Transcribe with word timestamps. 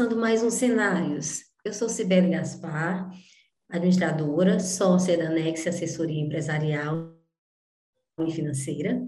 Começando 0.00 0.18
mais 0.18 0.42
um 0.42 0.48
Cenários. 0.48 1.42
Eu 1.62 1.74
sou 1.74 1.86
Sibeli 1.86 2.30
Gaspar, 2.30 3.10
administradora, 3.68 4.58
sócia 4.58 5.14
da 5.14 5.28
Nex 5.28 5.66
Assessoria 5.66 6.22
Empresarial 6.22 7.12
e 8.26 8.30
Financeira. 8.30 8.98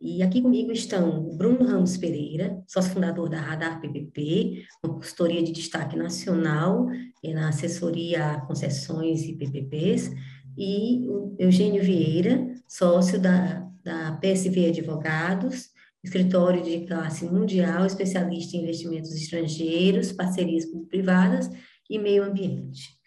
E 0.00 0.22
aqui 0.22 0.40
comigo 0.40 0.72
estão 0.72 1.36
Bruno 1.36 1.66
Ramos 1.66 1.98
Pereira, 1.98 2.62
sócio 2.66 2.92
fundador 2.92 3.28
da 3.28 3.38
Radar 3.38 3.78
PPP, 3.78 4.64
uma 4.82 4.94
consultoria 4.94 5.42
de 5.42 5.52
destaque 5.52 5.98
nacional 5.98 6.86
na 7.22 7.50
assessoria 7.50 8.30
a 8.30 8.40
concessões 8.40 9.24
e 9.24 9.34
PPPs, 9.34 10.10
e 10.56 11.06
o 11.10 11.36
Eugênio 11.38 11.82
Vieira, 11.82 12.54
sócio 12.66 13.20
da, 13.20 13.68
da 13.84 14.12
PSV 14.12 14.68
Advogados, 14.68 15.68
escritório 16.02 16.62
de 16.62 16.86
classe 16.86 17.24
mundial, 17.24 17.84
especialista 17.84 18.56
em 18.56 18.62
investimentos 18.62 19.12
estrangeiros, 19.14 20.12
parcerias 20.12 20.64
público-privadas 20.66 21.50
e 21.88 21.98
meio 21.98 22.24
ambiente. 22.24 22.98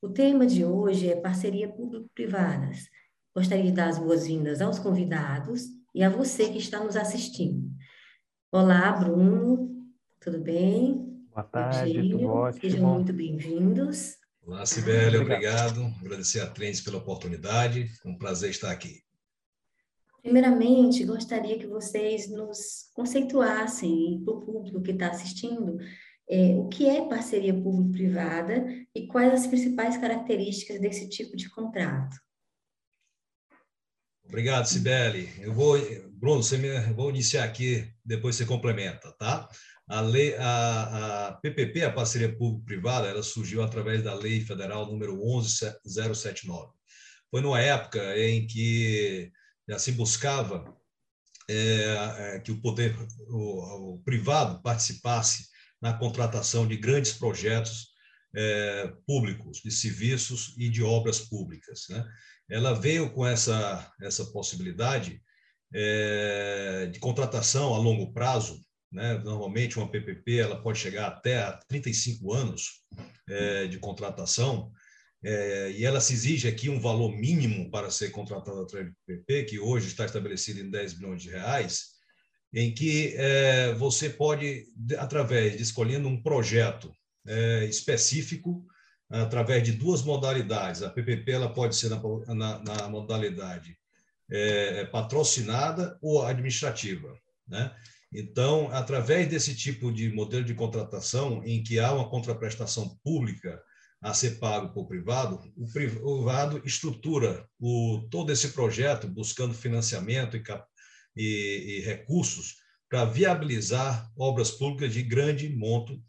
O 0.00 0.08
tema 0.08 0.46
de 0.46 0.64
hoje 0.64 1.08
é 1.08 1.16
parceria 1.16 1.68
público-privadas. 1.68 2.86
Gostaria 3.34 3.64
de 3.64 3.72
dar 3.72 3.88
as 3.88 3.98
boas-vindas 3.98 4.60
aos 4.60 4.78
convidados 4.78 5.64
e 5.94 6.02
a 6.02 6.08
você 6.08 6.48
que 6.48 6.58
está 6.58 6.82
nos 6.82 6.96
assistindo. 6.96 7.70
Olá, 8.50 8.92
Bruno, 8.92 9.86
tudo 10.20 10.40
bem? 10.40 11.04
Boa 11.30 11.44
tarde, 11.44 11.96
Eugênio, 11.96 12.18
tudo 12.18 12.28
ótimo. 12.28 12.60
Sejam 12.60 12.94
muito 12.94 13.12
bem-vindos. 13.12 14.16
Olá, 14.42 14.64
Sibeli, 14.64 15.18
obrigado. 15.18 15.82
Agradecer 16.00 16.40
a 16.40 16.46
Trends 16.46 16.80
pela 16.80 16.98
oportunidade. 16.98 17.90
É 18.04 18.08
um 18.08 18.16
prazer 18.16 18.50
estar 18.50 18.70
aqui. 18.70 19.02
Primeiramente, 20.22 21.04
gostaria 21.04 21.58
que 21.58 21.66
vocês 21.66 22.28
nos 22.30 22.90
conceituassem 22.92 24.20
para 24.24 24.34
o 24.34 24.40
público 24.40 24.82
que 24.82 24.90
está 24.90 25.08
assistindo 25.10 25.78
é, 26.28 26.54
o 26.56 26.68
que 26.68 26.86
é 26.88 27.08
parceria 27.08 27.54
público-privada 27.54 28.66
e 28.94 29.06
quais 29.06 29.32
as 29.32 29.46
principais 29.46 29.96
características 29.96 30.80
desse 30.80 31.08
tipo 31.08 31.36
de 31.36 31.48
contrato. 31.48 32.16
Obrigado, 34.26 34.66
Sibeli. 34.66 35.30
Eu 35.40 35.54
vou, 35.54 35.78
Bruno, 36.10 36.42
você 36.42 36.58
me, 36.58 36.68
vou 36.92 37.08
iniciar 37.08 37.44
aqui, 37.44 37.90
depois 38.04 38.36
você 38.36 38.44
complementa, 38.44 39.10
tá? 39.18 39.48
A, 39.88 40.02
lei, 40.02 40.36
a, 40.36 41.28
a 41.28 41.32
PPP, 41.40 41.82
a 41.82 41.92
parceria 41.92 42.36
público-privada, 42.36 43.08
ela 43.08 43.22
surgiu 43.22 43.62
através 43.62 44.02
da 44.02 44.12
Lei 44.12 44.40
Federal 44.40 44.84
número 44.84 45.16
11079. 45.16 46.72
Foi 47.30 47.40
numa 47.40 47.58
época 47.58 48.18
em 48.18 48.46
que 48.46 49.32
já 49.68 49.78
se 49.78 49.92
buscava 49.92 50.76
é, 51.48 51.54
é, 52.36 52.40
que 52.40 52.52
o 52.52 52.60
poder 52.60 52.96
o, 53.28 53.94
o, 53.94 54.02
privado 54.02 54.62
participasse 54.62 55.48
na 55.80 55.92
contratação 55.92 56.66
de 56.66 56.76
grandes 56.76 57.12
projetos 57.12 57.88
é, 58.34 58.92
públicos, 59.06 59.60
de 59.62 59.70
serviços 59.70 60.54
e 60.58 60.68
de 60.68 60.82
obras 60.82 61.20
públicas. 61.20 61.86
Né? 61.88 62.06
Ela 62.50 62.72
veio 62.74 63.10
com 63.10 63.26
essa, 63.26 63.90
essa 64.00 64.24
possibilidade 64.26 65.22
é, 65.74 66.86
de 66.92 66.98
contratação 66.98 67.74
a 67.74 67.78
longo 67.78 68.12
prazo. 68.12 68.60
Né? 68.92 69.18
Normalmente, 69.18 69.78
uma 69.78 69.90
PPP 69.90 70.38
ela 70.38 70.62
pode 70.62 70.78
chegar 70.78 71.06
até 71.08 71.42
a 71.42 71.52
35 71.52 72.32
anos 72.32 72.84
é, 73.28 73.66
de 73.66 73.78
contratação, 73.78 74.72
é, 75.24 75.72
e 75.72 75.84
ela 75.84 76.00
se 76.00 76.12
exige 76.12 76.46
aqui 76.46 76.68
um 76.68 76.80
valor 76.80 77.10
mínimo 77.10 77.70
para 77.70 77.90
ser 77.90 78.10
contratada 78.10 78.62
através 78.62 78.90
do 78.90 78.96
PPP, 79.06 79.44
que 79.44 79.58
hoje 79.58 79.88
está 79.88 80.04
estabelecido 80.04 80.60
em 80.60 80.70
10 80.70 80.98
milhões 80.98 81.22
de 81.22 81.30
reais, 81.30 81.98
em 82.54 82.72
que 82.72 83.14
é, 83.16 83.74
você 83.74 84.08
pode, 84.08 84.66
através 84.96 85.56
de 85.56 85.62
escolhendo 85.62 86.08
um 86.08 86.22
projeto 86.22 86.92
é, 87.26 87.64
específico, 87.64 88.64
através 89.10 89.62
de 89.62 89.72
duas 89.72 90.02
modalidades. 90.02 90.82
A 90.82 90.90
PPP 90.90 91.32
ela 91.32 91.52
pode 91.52 91.74
ser 91.74 91.88
na, 91.88 92.00
na, 92.34 92.58
na 92.62 92.88
modalidade 92.88 93.76
é, 94.30 94.84
patrocinada 94.86 95.98
ou 96.00 96.24
administrativa. 96.24 97.14
Né? 97.46 97.74
Então, 98.12 98.70
através 98.70 99.28
desse 99.28 99.54
tipo 99.54 99.92
de 99.92 100.10
modelo 100.12 100.44
de 100.44 100.54
contratação, 100.54 101.42
em 101.44 101.62
que 101.62 101.78
há 101.78 101.92
uma 101.92 102.08
contraprestação 102.08 102.98
pública 103.02 103.60
a 104.00 104.14
ser 104.14 104.38
pago 104.38 104.72
por 104.72 104.86
privado, 104.86 105.40
o 105.56 105.66
privado 105.72 106.62
estrutura 106.64 107.48
o, 107.58 108.06
todo 108.10 108.32
esse 108.32 108.50
projeto 108.50 109.08
buscando 109.08 109.52
financiamento 109.52 110.36
e, 110.36 110.42
e, 111.16 111.78
e 111.78 111.80
recursos 111.80 112.56
para 112.88 113.04
viabilizar 113.04 114.10
obras 114.16 114.50
públicas 114.50 114.92
de 114.92 115.02
grande 115.02 115.48
monto 115.48 116.00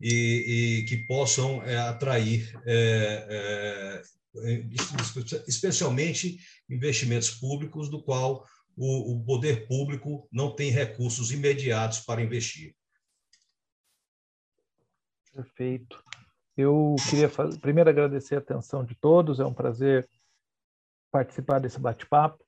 e, 0.00 0.82
e 0.82 0.84
que 0.86 1.06
possam 1.06 1.62
é, 1.62 1.76
atrair, 1.76 2.52
é, 2.66 4.02
é, 4.34 4.66
especialmente 5.46 6.38
investimentos 6.68 7.30
públicos, 7.30 7.88
do 7.88 8.02
qual 8.02 8.44
o, 8.76 9.14
o 9.14 9.24
poder 9.24 9.66
público 9.66 10.28
não 10.30 10.54
tem 10.54 10.70
recursos 10.70 11.30
imediatos 11.30 12.00
para 12.00 12.22
investir. 12.22 12.74
Perfeito. 15.32 16.02
Eu 16.56 16.96
queria 17.10 17.28
fazer, 17.28 17.58
primeiro 17.58 17.90
agradecer 17.90 18.36
a 18.36 18.38
atenção 18.38 18.82
de 18.82 18.94
todos, 18.94 19.40
é 19.40 19.44
um 19.44 19.52
prazer 19.52 20.08
participar 21.10 21.58
desse 21.58 21.78
bate-papo. 21.78 22.42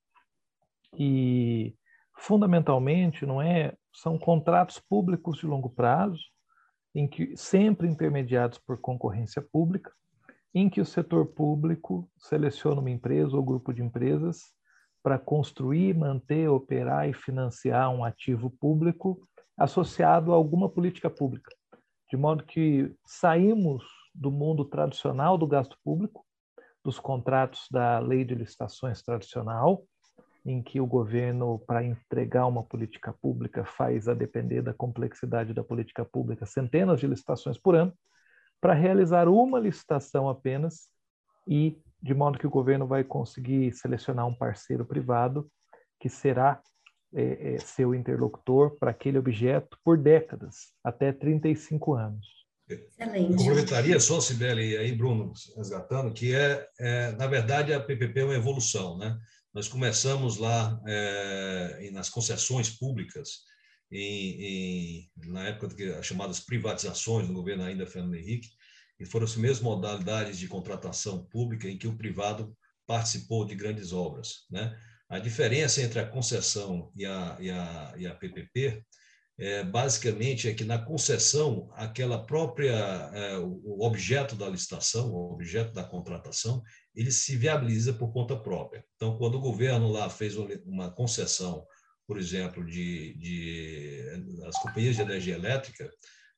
E 0.98 1.74
fundamentalmente, 2.16 3.26
não 3.26 3.40
é, 3.42 3.74
são 3.92 4.18
contratos 4.18 4.78
públicos 4.78 5.38
de 5.38 5.46
longo 5.46 5.68
prazo, 5.68 6.22
em 6.94 7.06
que 7.06 7.36
sempre 7.36 7.86
intermediados 7.86 8.58
por 8.58 8.78
concorrência 8.80 9.42
pública, 9.42 9.92
em 10.54 10.70
que 10.70 10.80
o 10.80 10.86
setor 10.86 11.26
público 11.26 12.10
seleciona 12.16 12.80
uma 12.80 12.90
empresa 12.90 13.36
ou 13.36 13.42
grupo 13.42 13.72
de 13.74 13.82
empresas 13.82 14.54
para 15.02 15.18
construir, 15.18 15.94
manter, 15.94 16.48
operar 16.48 17.08
e 17.08 17.12
financiar 17.12 17.90
um 17.90 18.02
ativo 18.02 18.50
público 18.50 19.20
associado 19.56 20.32
a 20.32 20.34
alguma 20.34 20.68
política 20.68 21.10
pública. 21.10 21.54
De 22.10 22.16
modo 22.16 22.44
que 22.44 22.92
saímos 23.04 23.84
do 24.18 24.30
mundo 24.30 24.64
tradicional 24.64 25.38
do 25.38 25.46
gasto 25.46 25.78
público, 25.84 26.24
dos 26.84 26.98
contratos 26.98 27.66
da 27.70 27.98
lei 27.98 28.24
de 28.24 28.34
licitações 28.34 29.02
tradicional, 29.02 29.84
em 30.44 30.62
que 30.62 30.80
o 30.80 30.86
governo, 30.86 31.58
para 31.66 31.84
entregar 31.84 32.46
uma 32.46 32.62
política 32.62 33.12
pública, 33.12 33.64
faz, 33.64 34.08
a 34.08 34.14
depender 34.14 34.62
da 34.62 34.72
complexidade 34.72 35.52
da 35.52 35.62
política 35.62 36.04
pública, 36.04 36.46
centenas 36.46 37.00
de 37.00 37.06
licitações 37.06 37.58
por 37.58 37.74
ano, 37.74 37.92
para 38.60 38.74
realizar 38.74 39.28
uma 39.28 39.58
licitação 39.58 40.28
apenas 40.28 40.88
e 41.46 41.80
de 42.00 42.14
modo 42.14 42.38
que 42.38 42.46
o 42.46 42.50
governo 42.50 42.86
vai 42.86 43.04
conseguir 43.04 43.72
selecionar 43.72 44.26
um 44.26 44.34
parceiro 44.34 44.84
privado 44.84 45.50
que 46.00 46.08
será 46.08 46.60
é, 47.14 47.54
é, 47.54 47.58
seu 47.58 47.94
interlocutor 47.94 48.76
para 48.78 48.90
aquele 48.90 49.18
objeto 49.18 49.78
por 49.84 49.96
décadas, 49.96 50.72
até 50.82 51.12
35 51.12 51.94
anos. 51.94 52.37
Excelente. 52.68 53.36
Complementaria 53.36 53.98
só, 53.98 54.20
Sibeli, 54.20 54.76
aí, 54.76 54.92
Bruno, 54.92 55.32
resgatando, 55.56 56.12
que 56.12 56.34
é, 56.34 56.66
é, 56.78 57.12
na 57.12 57.26
verdade, 57.26 57.72
a 57.72 57.80
PPP 57.80 58.20
é 58.20 58.24
uma 58.24 58.34
evolução. 58.34 58.98
Né? 58.98 59.18
Nós 59.54 59.68
começamos 59.68 60.36
lá 60.36 60.80
é, 60.86 61.90
nas 61.92 62.10
concessões 62.10 62.70
públicas, 62.70 63.40
em, 63.90 64.42
em, 64.42 65.10
na 65.30 65.48
época 65.48 65.68
das 65.68 66.04
chamadas 66.04 66.40
privatizações 66.40 67.26
no 67.26 67.34
governo 67.34 67.64
ainda 67.64 67.86
Fernando 67.86 68.16
Henrique, 68.16 68.48
e 69.00 69.06
foram 69.06 69.24
as 69.24 69.36
mesmas 69.36 69.60
modalidades 69.60 70.38
de 70.38 70.48
contratação 70.48 71.24
pública 71.26 71.68
em 71.68 71.78
que 71.78 71.86
o 71.86 71.96
privado 71.96 72.54
participou 72.86 73.44
de 73.46 73.54
grandes 73.54 73.92
obras. 73.92 74.46
Né? 74.50 74.76
A 75.08 75.18
diferença 75.18 75.80
entre 75.80 76.00
a 76.00 76.06
concessão 76.06 76.92
e 76.94 77.06
a, 77.06 77.36
e 77.40 77.50
a, 77.50 77.94
e 77.96 78.06
a 78.06 78.14
PPP 78.14 78.84
é, 79.38 79.62
basicamente 79.62 80.48
é 80.48 80.54
que 80.54 80.64
na 80.64 80.78
concessão, 80.78 81.70
aquela 81.74 82.26
própria, 82.26 82.72
é, 83.14 83.38
o 83.38 83.84
objeto 83.84 84.34
da 84.34 84.48
licitação, 84.48 85.12
o 85.12 85.32
objeto 85.32 85.72
da 85.72 85.84
contratação, 85.84 86.60
ele 86.92 87.12
se 87.12 87.36
viabiliza 87.36 87.92
por 87.92 88.12
conta 88.12 88.36
própria. 88.36 88.84
Então, 88.96 89.16
quando 89.16 89.36
o 89.36 89.40
governo 89.40 89.92
lá 89.92 90.10
fez 90.10 90.36
uma 90.36 90.90
concessão, 90.90 91.64
por 92.04 92.18
exemplo, 92.18 92.66
de, 92.66 93.14
de 93.14 94.02
as 94.44 94.58
companhias 94.60 94.96
de 94.96 95.02
energia 95.02 95.34
elétrica, 95.34 95.88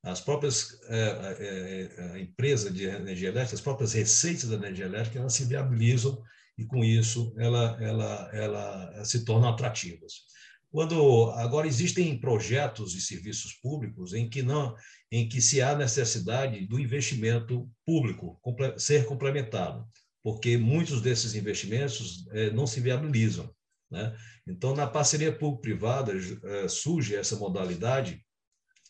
as 0.03 0.21
próprias 0.21 0.79
é, 0.89 0.99
é, 1.39 1.91
é 1.97 2.13
a 2.13 2.19
empresa 2.19 2.71
de 2.71 2.85
energia 2.85 3.29
elétrica, 3.29 3.55
as 3.55 3.61
próprias 3.63 3.95
receitas 3.95 4.49
da 4.51 4.57
energia 4.57 4.85
elétrica, 4.85 5.19
elas 5.19 5.35
se 5.35 5.45
viabilizam 5.45 6.23
e 6.59 6.67
com 6.67 6.85
isso 6.85 7.35
ela, 7.39 7.79
ela, 7.81 8.31
ela 8.35 9.05
se 9.05 9.25
tornam 9.25 9.49
atrativas. 9.49 10.30
Quando 10.71 11.31
agora 11.33 11.67
existem 11.67 12.19
projetos 12.19 12.95
e 12.95 13.01
serviços 13.01 13.55
públicos 13.55 14.15
em 14.15 14.31
que 14.31 14.43
não, 14.43 14.75
em 15.11 15.29
que 15.29 15.43
se 15.43 15.61
há 15.61 15.75
necessidade 15.77 16.65
do 16.67 16.79
investimento 16.79 17.69
público 17.85 18.41
ser 18.79 19.05
complementado, 19.05 19.85
porque 20.23 20.57
muitos 20.57 21.01
desses 21.01 21.35
investimentos 21.35 22.27
eh, 22.31 22.51
não 22.51 22.67
se 22.67 22.81
viabilizam. 22.81 23.53
Né? 23.91 24.17
Então, 24.47 24.75
na 24.77 24.87
parceria 24.87 25.33
público-privada 25.33 26.13
eh, 26.13 26.69
surge 26.69 27.17
essa 27.17 27.37
modalidade 27.37 28.25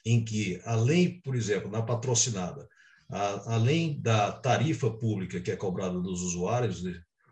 em 0.05 0.23
que, 0.23 0.61
além, 0.65 1.21
por 1.21 1.35
exemplo, 1.35 1.71
na 1.71 1.83
patrocinada, 1.83 2.69
a, 3.09 3.55
além 3.55 4.01
da 4.01 4.33
tarifa 4.33 4.91
pública 4.91 5.41
que 5.41 5.51
é 5.51 5.57
cobrada 5.57 5.99
dos 6.01 6.21
usuários, 6.23 6.83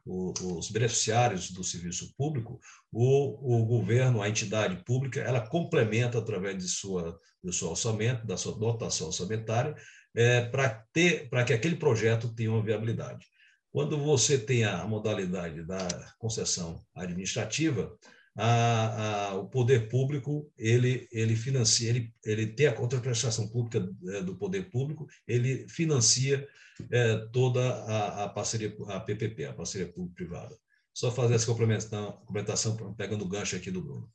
os 0.09 0.71
beneficiários 0.71 1.51
do 1.51 1.63
serviço 1.63 2.15
público, 2.17 2.59
o, 2.91 3.61
o 3.61 3.67
governo, 3.67 4.23
a 4.23 4.29
entidade 4.29 4.83
pública, 4.85 5.21
ela 5.21 5.47
complementa 5.47 6.19
através 6.19 6.57
de 6.57 6.69
sua 6.69 7.21
do 7.43 7.53
seu 7.53 7.69
orçamento, 7.69 8.27
da 8.27 8.37
sua 8.37 8.59
dotação 8.59 9.07
orçamentária, 9.07 9.75
é, 10.15 10.45
para 10.47 10.85
ter, 10.93 11.29
para 11.29 11.45
que 11.45 11.53
aquele 11.53 11.77
projeto 11.77 12.35
tenha 12.35 12.51
uma 12.51 12.63
viabilidade. 12.63 13.27
Quando 13.71 13.99
você 13.99 14.39
tem 14.39 14.65
a 14.65 14.85
modalidade 14.87 15.63
da 15.63 15.87
concessão 16.19 16.81
administrativa, 16.97 17.97
a, 18.39 19.31
a, 19.31 19.35
o 19.35 19.49
poder 19.49 19.89
público 19.89 20.51
ele 20.57 21.09
ele 21.11 21.35
financia 21.35 21.91
ele 21.91 22.15
ele 22.25 22.47
tem 22.47 22.69
a 22.69 22.73
contraprestação 22.73 23.49
pública 23.49 23.87
é, 24.09 24.23
do 24.23 24.37
poder 24.37 24.71
público 24.71 25.07
ele 25.27 25.69
financia 25.69 26.47
é, 26.91 27.17
toda 27.33 27.61
a, 27.61 28.25
a, 28.25 28.29
parceria 28.29 28.75
a 28.87 29.01
PPP 29.01 29.45
a 29.45 29.53
parceria 29.53 29.93
público 29.93 30.15
privada 30.15 30.57
só 30.99 31.13
fazer 31.13 31.35
essa 31.35 31.47
complementação, 31.47 32.11
complementação 32.27 32.95
pegando 32.95 33.25
o 33.25 33.29
gancho 33.29 33.55
aqui 33.55 33.71
do 33.71 33.81
Bruno. 33.81 34.11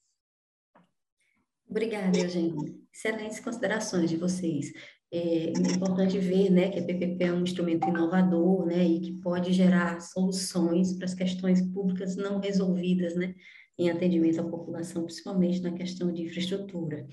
Obrigada 1.69 2.19
Eugênio. 2.19 2.85
Excelentes 2.93 3.39
considerações 3.39 4.09
de 4.09 4.17
vocês. 4.17 4.73
É 5.09 5.51
importante 5.51 6.19
ver 6.19 6.49
né, 6.49 6.69
que 6.69 6.79
a 6.79 6.83
PPP 6.83 7.23
é 7.23 7.31
um 7.31 7.43
instrumento 7.43 7.87
inovador 7.87 8.65
né, 8.65 8.83
e 8.83 8.99
que 8.99 9.13
pode 9.21 9.53
gerar 9.53 10.01
soluções 10.01 10.91
para 10.93 11.05
as 11.05 11.13
questões 11.13 11.61
públicas 11.61 12.17
não 12.17 12.39
resolvidas 12.39 13.15
né, 13.15 13.33
em 13.77 13.89
atendimento 13.89 14.39
à 14.39 14.43
população, 14.43 15.03
principalmente 15.03 15.61
na 15.61 15.71
questão 15.71 16.11
de 16.11 16.23
infraestrutura. 16.23 17.07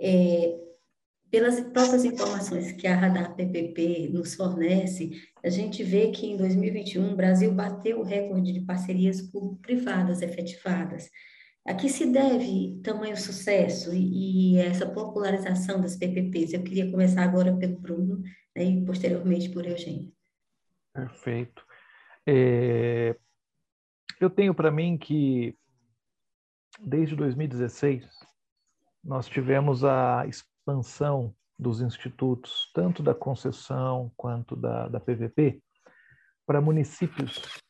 É, 0.00 0.58
pelas 1.30 1.60
próprias 1.60 2.04
informações 2.04 2.72
que 2.72 2.86
a 2.86 2.96
Radar 2.96 3.36
PPP 3.36 4.10
nos 4.12 4.34
fornece, 4.34 5.12
a 5.44 5.48
gente 5.48 5.82
vê 5.84 6.10
que 6.10 6.26
em 6.26 6.36
2021 6.36 7.12
o 7.12 7.16
Brasil 7.16 7.52
bateu 7.52 8.00
o 8.00 8.04
recorde 8.04 8.52
de 8.52 8.60
parcerias 8.62 9.22
público-privadas 9.22 10.22
efetivadas. 10.22 11.08
A 11.64 11.74
que 11.74 11.88
se 11.88 12.10
deve 12.10 12.80
tamanho 12.82 13.16
sucesso 13.16 13.94
e, 13.94 14.54
e, 14.54 14.58
essa 14.58 14.86
popularização 14.86 15.80
das 15.80 15.96
PPPs? 15.96 16.52
Eu 16.52 16.62
queria 16.62 16.90
começar 16.90 17.22
agora 17.22 17.56
pelo 17.56 17.78
Bruno 17.78 18.22
né, 18.56 18.64
e 18.64 18.84
posteriormente 18.84 19.50
por 19.50 19.64
Eugênio. 19.64 20.12
Perfeito. 20.92 21.64
É, 22.26 23.14
eu 24.20 24.28
tenho 24.28 24.54
para 24.54 24.70
mim 24.70 24.98
que 24.98 25.54
desde 26.80 27.14
2016, 27.14 28.08
nós 29.04 29.26
tivemos 29.26 29.84
a 29.84 30.26
expansão 30.26 31.34
dos 31.58 31.80
institutos, 31.80 32.70
tanto 32.74 33.02
da 33.02 33.14
concessão 33.14 34.10
quanto 34.16 34.56
da, 34.56 34.88
da 34.88 34.98
PVP, 34.98 35.62
para 36.46 36.60
municípios 36.60 37.60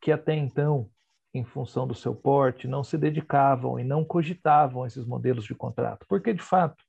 que 0.00 0.10
até 0.10 0.34
então, 0.34 0.90
em 1.32 1.44
função 1.44 1.86
do 1.86 1.94
seu 1.94 2.14
porte, 2.14 2.68
não 2.68 2.82
se 2.82 2.98
dedicavam 2.98 3.78
e 3.78 3.84
não 3.84 4.04
cogitavam 4.04 4.86
esses 4.86 5.04
modelos 5.04 5.44
de 5.44 5.54
contrato. 5.54 6.04
Porque, 6.08 6.34
de 6.34 6.42
fato, 6.42 6.82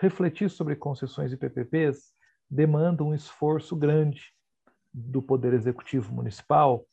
refletir 0.00 0.48
sobre 0.48 0.76
concessões 0.76 1.32
e 1.32 1.36
PPPs 1.36 2.14
demanda 2.48 3.04
um 3.04 3.14
esforço 3.14 3.76
grande 3.76 4.32
do 4.92 5.22
Poder 5.22 5.52
Executivo 5.52 6.12
Municipal, 6.12 6.84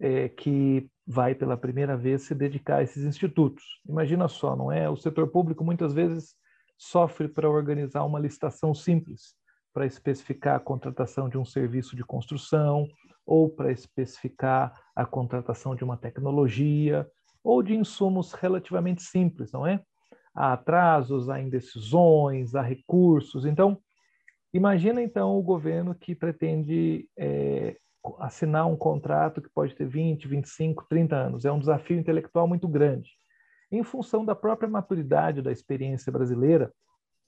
é, 0.00 0.28
que 0.28 0.90
vai 1.06 1.34
pela 1.34 1.56
primeira 1.56 1.96
vez 1.96 2.22
se 2.22 2.34
dedicar 2.34 2.76
a 2.76 2.82
esses 2.82 3.04
institutos. 3.04 3.62
Imagina 3.86 4.26
só, 4.28 4.56
não 4.56 4.72
é? 4.72 4.88
O 4.88 4.96
setor 4.96 5.28
público 5.28 5.64
muitas 5.64 5.92
vezes 5.92 6.34
sofre 6.78 7.28
para 7.28 7.48
organizar 7.48 8.04
uma 8.04 8.18
licitação 8.18 8.74
simples, 8.74 9.34
para 9.72 9.86
especificar 9.86 10.56
a 10.56 10.60
contratação 10.60 11.28
de 11.28 11.36
um 11.36 11.44
serviço 11.44 11.94
de 11.94 12.04
construção 12.04 12.88
ou 13.26 13.48
para 13.48 13.72
especificar 13.72 14.78
a 14.94 15.04
contratação 15.04 15.74
de 15.74 15.84
uma 15.84 15.96
tecnologia 15.96 17.06
ou 17.42 17.62
de 17.62 17.74
insumos 17.74 18.32
relativamente 18.32 19.02
simples, 19.02 19.52
não 19.52 19.66
é? 19.66 19.82
Há 20.34 20.54
atrasos, 20.54 21.28
há 21.28 21.40
indecisões, 21.40 22.54
há 22.54 22.62
recursos. 22.62 23.44
Então, 23.44 23.78
imagina 24.52 25.02
então 25.02 25.38
o 25.38 25.42
governo 25.42 25.94
que 25.94 26.14
pretende 26.14 27.08
é, 27.16 27.76
assinar 28.18 28.66
um 28.66 28.76
contrato 28.76 29.40
que 29.40 29.48
pode 29.48 29.74
ter 29.74 29.86
20, 29.86 30.28
25, 30.28 30.86
30 30.88 31.16
anos. 31.16 31.44
É 31.44 31.52
um 31.52 31.58
desafio 31.58 31.98
intelectual 31.98 32.46
muito 32.46 32.68
grande. 32.68 33.10
Em 33.72 33.82
função 33.82 34.24
da 34.24 34.34
própria 34.34 34.68
maturidade 34.68 35.42
da 35.42 35.50
experiência 35.50 36.12
brasileira, 36.12 36.72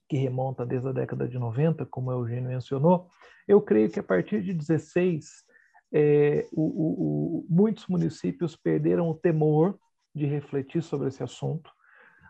que 0.09 0.17
remonta 0.17 0.65
desde 0.65 0.89
a 0.89 0.93
década 0.93 1.27
de 1.27 1.39
90, 1.39 1.85
como 1.87 2.11
o 2.11 2.13
Eugênio 2.13 2.49
mencionou, 2.49 3.09
eu 3.49 3.61
creio 3.61 3.91
que 3.91 3.99
a 3.99 4.03
partir 4.03 4.43
de 4.43 4.53
16, 4.53 5.45
é, 5.93 6.47
o, 6.53 6.63
o, 6.63 7.39
o, 7.39 7.47
muitos 7.49 7.87
municípios 7.87 8.57
perderam 8.57 9.09
o 9.09 9.15
temor 9.15 9.79
de 10.15 10.27
refletir 10.27 10.83
sobre 10.83 11.09
esse 11.09 11.23
assunto. 11.23 11.71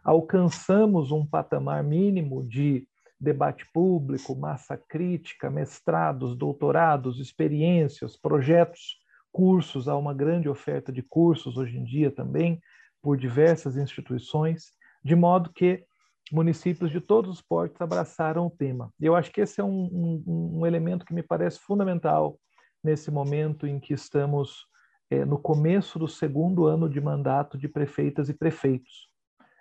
Alcançamos 0.03 1.11
um 1.11 1.27
patamar 1.27 1.83
mínimo 1.83 2.43
de 2.43 2.89
debate 3.19 3.67
público, 3.73 4.37
massa 4.37 4.77
crítica, 4.77 5.51
mestrados, 5.51 6.37
doutorados, 6.37 7.19
experiências, 7.19 8.17
projetos, 8.17 8.99
cursos. 9.33 9.89
Há 9.89 9.97
uma 9.97 10.15
grande 10.15 10.49
oferta 10.49 10.93
de 10.93 11.03
cursos 11.03 11.57
hoje 11.57 11.77
em 11.77 11.85
dia 11.85 12.11
também 12.11 12.61
por 13.03 13.17
diversas 13.17 13.77
instituições, 13.77 14.73
de 15.03 15.15
modo 15.15 15.53
que 15.53 15.85
municípios 16.33 16.91
de 16.91 17.01
todos 17.01 17.31
os 17.31 17.41
portos 17.41 17.81
abraçaram 17.81 18.47
o 18.47 18.51
tema. 18.51 18.93
Eu 19.01 19.15
acho 19.15 19.31
que 19.31 19.41
esse 19.41 19.61
é 19.61 19.65
um, 19.65 20.23
um, 20.27 20.59
um 20.59 20.67
elemento 20.67 21.05
que 21.05 21.15
me 21.15 21.23
parece 21.23 21.61
fundamental 21.61 22.39
nesse 22.83 23.11
momento 23.11 23.67
em 23.67 23.79
que 23.79 23.95
estamos 23.95 24.67
é, 25.11 25.25
no 25.25 25.39
começo 25.39 25.99
do 25.99 26.09
segundo 26.09 26.67
ano 26.67 26.89
de 26.89 27.01
mandato 27.01 27.57
de 27.57 27.69
prefeitas 27.69 28.29
e 28.29 28.35
prefeitos. 28.35 29.09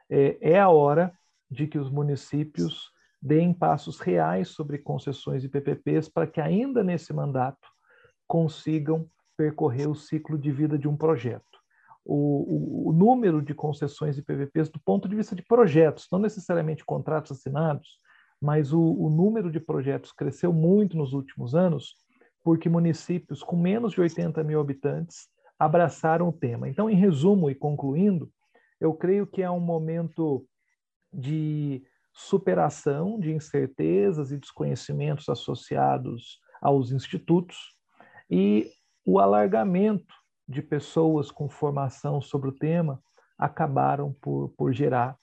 É, 0.10 0.38
é 0.54 0.60
a 0.60 0.70
hora 0.70 1.14
de 1.50 1.68
que 1.68 1.78
os 1.78 1.90
municípios 1.90 2.92
deem 3.26 3.52
passos 3.52 4.00
reais 4.00 4.50
sobre 4.50 4.78
concessões 4.78 5.44
e 5.44 5.50
PPPs 5.50 6.08
para 6.08 6.28
que 6.28 6.40
ainda 6.40 6.84
nesse 6.84 7.12
mandato 7.12 7.68
consigam 8.28 9.10
percorrer 9.36 9.90
o 9.90 9.96
ciclo 9.96 10.38
de 10.38 10.52
vida 10.52 10.78
de 10.78 10.88
um 10.88 10.96
projeto. 10.96 11.44
O, 12.06 12.86
o, 12.86 12.90
o, 12.90 12.94
número 12.94 13.42
de 13.42 13.56
concessões 13.56 14.16
e 14.16 14.22
PPPs 14.22 14.70
do 14.70 14.80
ponto 14.80 15.10
de 15.10 15.16
vista 15.16 15.36
de 15.36 15.42
projetos, 15.42 16.08
não 16.12 16.20
necessariamente 16.20 16.86
contratos 16.86 17.32
assinados, 17.32 17.98
mas 18.40 18.72
o, 18.72 18.80
o 18.80 19.10
número 19.10 19.52
de 19.52 19.60
projetos 19.60 20.12
cresceu 20.12 20.54
muito 20.54 20.96
nos 20.96 21.12
últimos 21.12 21.56
anos, 21.56 21.96
porque 22.44 22.70
municípios 22.70 23.42
com 23.42 23.58
menos 23.58 23.94
de 23.94 24.02
80 24.02 24.44
mil 24.44 24.60
habitantes 24.60 25.28
abraçaram 25.58 26.30
o 26.30 26.34
tema. 26.34 26.70
Então, 26.70 26.88
em 26.92 26.96
resumo 26.96 27.50
e 27.50 27.56
concluindo, 27.56 28.30
eu 28.80 28.94
creio 28.94 29.26
que 29.26 29.42
é 29.42 29.50
um 29.50 29.60
momento 29.60 30.46
de 31.12 31.82
superação 32.16 33.20
de 33.20 33.34
incertezas 33.34 34.32
e 34.32 34.38
desconhecimentos 34.38 35.28
associados 35.28 36.40
aos 36.62 36.92
institutos 36.92 37.76
e 38.30 38.72
o 39.06 39.20
alargamento 39.20 40.16
de 40.48 40.62
pessoas 40.62 41.30
com 41.30 41.50
formação 41.50 42.22
sobre 42.22 42.50
o 42.50 42.54
tema 42.54 43.04
acabaram 43.38 44.14
por, 44.14 44.50
por 44.58 44.74
gerar 44.74 45.18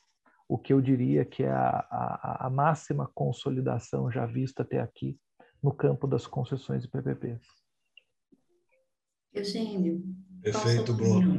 o 0.47 0.59
que 0.59 0.73
eu 0.73 0.83
diria 0.83 1.25
que 1.25 1.43
é 1.43 1.51
a, 1.51 1.87
a, 1.91 2.47
a 2.47 2.51
máxima 2.51 3.11
consolidação 3.15 4.11
já 4.11 4.27
vista 4.27 4.63
até 4.63 4.79
aqui 4.79 5.19
no 5.63 5.73
campo 5.73 6.07
das 6.07 6.27
concessões 6.27 6.85
e 6.85 6.89
PPPs. 6.89 7.43
Eugênio, 9.33 10.03
Perfeito, 10.43 10.93
Bruno. 10.93 11.39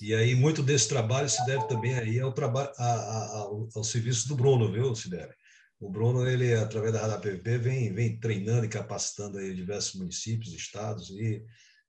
E 0.00 0.14
aí, 0.14 0.34
muito 0.34 0.62
desse 0.62 0.88
trabalho 0.88 1.28
se 1.28 1.44
deve 1.44 1.68
também 1.68 1.94
aí 1.94 2.18
ao, 2.18 2.32
trabalho, 2.32 2.70
ao, 2.78 3.68
ao 3.74 3.84
serviço 3.84 4.26
do 4.26 4.34
Bruno, 4.34 4.72
viu, 4.72 4.94
Sidere? 4.94 5.34
O 5.78 5.90
Bruno, 5.90 6.26
ele, 6.26 6.54
através 6.54 6.92
da 6.92 7.02
Radar 7.02 7.20
PVP, 7.20 7.58
vem, 7.58 7.94
vem 7.94 8.18
treinando 8.18 8.64
e 8.64 8.68
capacitando 8.68 9.38
aí 9.38 9.54
diversos 9.54 10.00
municípios, 10.00 10.52
estados, 10.52 11.10
e 11.10 11.44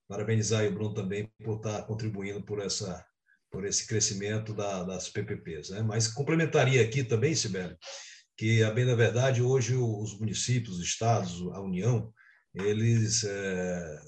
parabenizar 0.08 0.66
o 0.66 0.72
Bruno 0.72 0.94
também 0.94 1.32
por 1.44 1.58
estar 1.58 1.84
contribuindo 1.84 2.44
por, 2.44 2.60
essa, 2.60 3.04
por 3.50 3.66
esse 3.66 3.88
crescimento 3.88 4.54
da, 4.54 4.84
das 4.84 5.10
PPPs. 5.10 5.70
Né? 5.70 5.82
Mas 5.82 6.08
complementaria 6.08 6.84
aqui 6.84 7.04
também, 7.04 7.34
Sibeli, 7.34 7.76
que, 8.38 8.64
a 8.64 8.70
bem 8.70 8.86
da 8.86 8.96
verdade, 8.96 9.42
hoje 9.42 9.76
os 9.76 10.20
municípios, 10.20 10.78
os 10.78 10.84
estados, 10.84 11.42
a 11.54 11.62
União, 11.62 12.14
eles 12.54 13.24
é, 13.24 14.02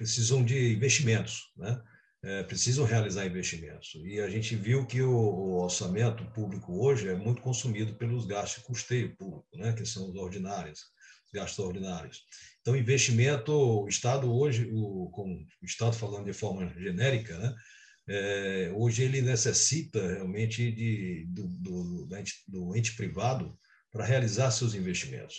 precisam 0.00 0.42
de 0.42 0.72
investimentos, 0.72 1.50
né? 1.54 1.78
É, 2.22 2.42
precisam 2.42 2.86
realizar 2.86 3.26
investimentos. 3.26 3.92
E 4.04 4.18
a 4.20 4.28
gente 4.28 4.54
viu 4.54 4.86
que 4.86 5.00
o, 5.00 5.10
o, 5.10 5.62
orçamento 5.62 6.24
público 6.32 6.84
hoje 6.84 7.08
é 7.08 7.14
muito 7.14 7.40
consumido 7.40 7.94
pelos 7.94 8.26
gastos 8.26 8.60
de 8.60 8.66
custeio 8.66 9.16
público, 9.16 9.46
né? 9.54 9.72
que 9.72 9.86
são 9.86 10.10
os 10.10 10.16
ordinários, 10.16 10.80
os 11.26 11.32
gastos 11.32 11.64
ordinários. 11.64 12.22
Então, 12.60 12.76
investimento, 12.76 13.52
o 13.52 13.88
Estado 13.88 14.30
hoje, 14.30 14.70
o, 14.70 15.10
com 15.10 15.32
o 15.62 15.64
Estado 15.64 15.94
falando 15.94 16.26
de 16.26 16.34
forma 16.34 16.68
genérica, 16.78 17.38
né? 17.38 17.54
É, 18.08 18.72
hoje 18.74 19.02
ele 19.02 19.22
necessita 19.22 20.06
realmente 20.14 20.72
de, 20.72 21.26
do, 21.28 21.46
do, 21.46 22.06
do, 22.06 22.16
ente, 22.16 22.34
do 22.48 22.76
ente 22.76 22.96
privado 22.96 23.56
para 23.92 24.04
realizar 24.04 24.50
seus 24.50 24.74
investimentos. 24.74 25.36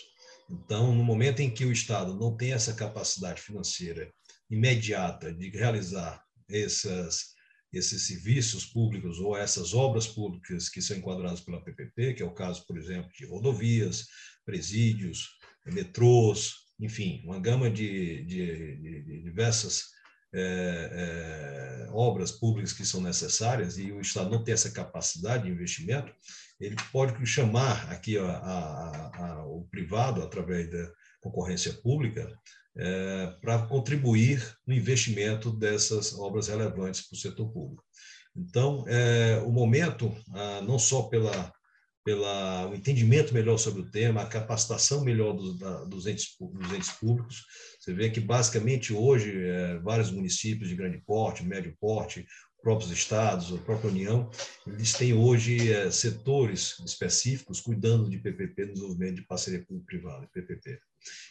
Então, 0.50 0.94
no 0.94 1.04
momento 1.04 1.40
em 1.40 1.50
que 1.50 1.64
o 1.64 1.72
Estado 1.72 2.14
não 2.14 2.36
tem 2.36 2.52
essa 2.52 2.74
capacidade 2.74 3.40
financeira 3.40 4.12
imediata 4.52 5.32
de 5.32 5.48
realizar 5.48 6.22
essas, 6.48 7.32
esses 7.72 8.06
serviços 8.06 8.66
públicos 8.66 9.18
ou 9.18 9.34
essas 9.34 9.72
obras 9.72 10.06
públicas 10.06 10.68
que 10.68 10.82
são 10.82 10.98
enquadradas 10.98 11.40
pela 11.40 11.64
PPP, 11.64 12.14
que 12.14 12.22
é 12.22 12.26
o 12.26 12.34
caso, 12.34 12.66
por 12.66 12.76
exemplo, 12.76 13.10
de 13.16 13.24
rodovias, 13.24 14.06
presídios, 14.44 15.30
metrôs, 15.64 16.52
enfim, 16.78 17.22
uma 17.24 17.40
gama 17.40 17.70
de, 17.70 18.24
de, 18.24 18.76
de 18.76 19.22
diversas 19.22 19.84
é, 20.34 21.86
é, 21.88 21.90
obras 21.90 22.32
públicas 22.32 22.72
que 22.72 22.84
são 22.84 23.00
necessárias 23.00 23.78
e 23.78 23.90
o 23.90 24.00
Estado 24.00 24.30
não 24.30 24.44
tem 24.44 24.54
essa 24.54 24.70
capacidade 24.70 25.44
de 25.44 25.50
investimento, 25.50 26.12
ele 26.60 26.76
pode 26.90 27.24
chamar 27.26 27.90
aqui 27.90 28.18
a, 28.18 28.24
a, 28.24 29.26
a, 29.26 29.46
o 29.46 29.66
privado, 29.70 30.22
através 30.22 30.70
da 30.70 30.92
concorrência 31.20 31.72
pública, 31.72 32.30
é, 32.76 33.26
para 33.40 33.66
contribuir 33.66 34.56
no 34.66 34.74
investimento 34.74 35.50
dessas 35.50 36.18
obras 36.18 36.48
relevantes 36.48 37.02
para 37.02 37.16
o 37.16 37.18
setor 37.18 37.52
público. 37.52 37.84
Então, 38.34 38.84
é, 38.88 39.42
o 39.44 39.52
momento, 39.52 40.14
ah, 40.34 40.62
não 40.62 40.78
só 40.78 41.02
pela 41.02 41.52
pelo 42.04 42.74
entendimento 42.74 43.32
melhor 43.32 43.58
sobre 43.58 43.82
o 43.82 43.90
tema, 43.90 44.22
a 44.22 44.26
capacitação 44.26 45.04
melhor 45.04 45.34
dos, 45.34 45.58
da, 45.58 45.84
dos, 45.84 46.06
entes, 46.06 46.36
dos 46.40 46.72
entes 46.72 46.90
públicos. 46.90 47.44
Você 47.78 47.92
vê 47.92 48.10
que, 48.10 48.20
basicamente, 48.20 48.92
hoje, 48.92 49.32
é, 49.40 49.78
vários 49.78 50.10
municípios 50.10 50.68
de 50.68 50.74
grande 50.74 50.98
porte, 51.06 51.44
médio 51.44 51.76
porte, 51.80 52.26
próprios 52.62 52.90
estados, 52.92 53.52
a 53.52 53.58
própria 53.58 53.90
União, 53.90 54.30
eles 54.66 54.92
têm 54.92 55.12
hoje 55.12 55.72
é, 55.72 55.90
setores 55.90 56.78
específicos 56.86 57.60
cuidando 57.60 58.08
de 58.08 58.18
PPP, 58.18 58.66
desenvolvimento 58.66 59.16
de 59.16 59.26
parceria 59.26 59.64
público-privada, 59.66 60.28
PPP. 60.32 60.78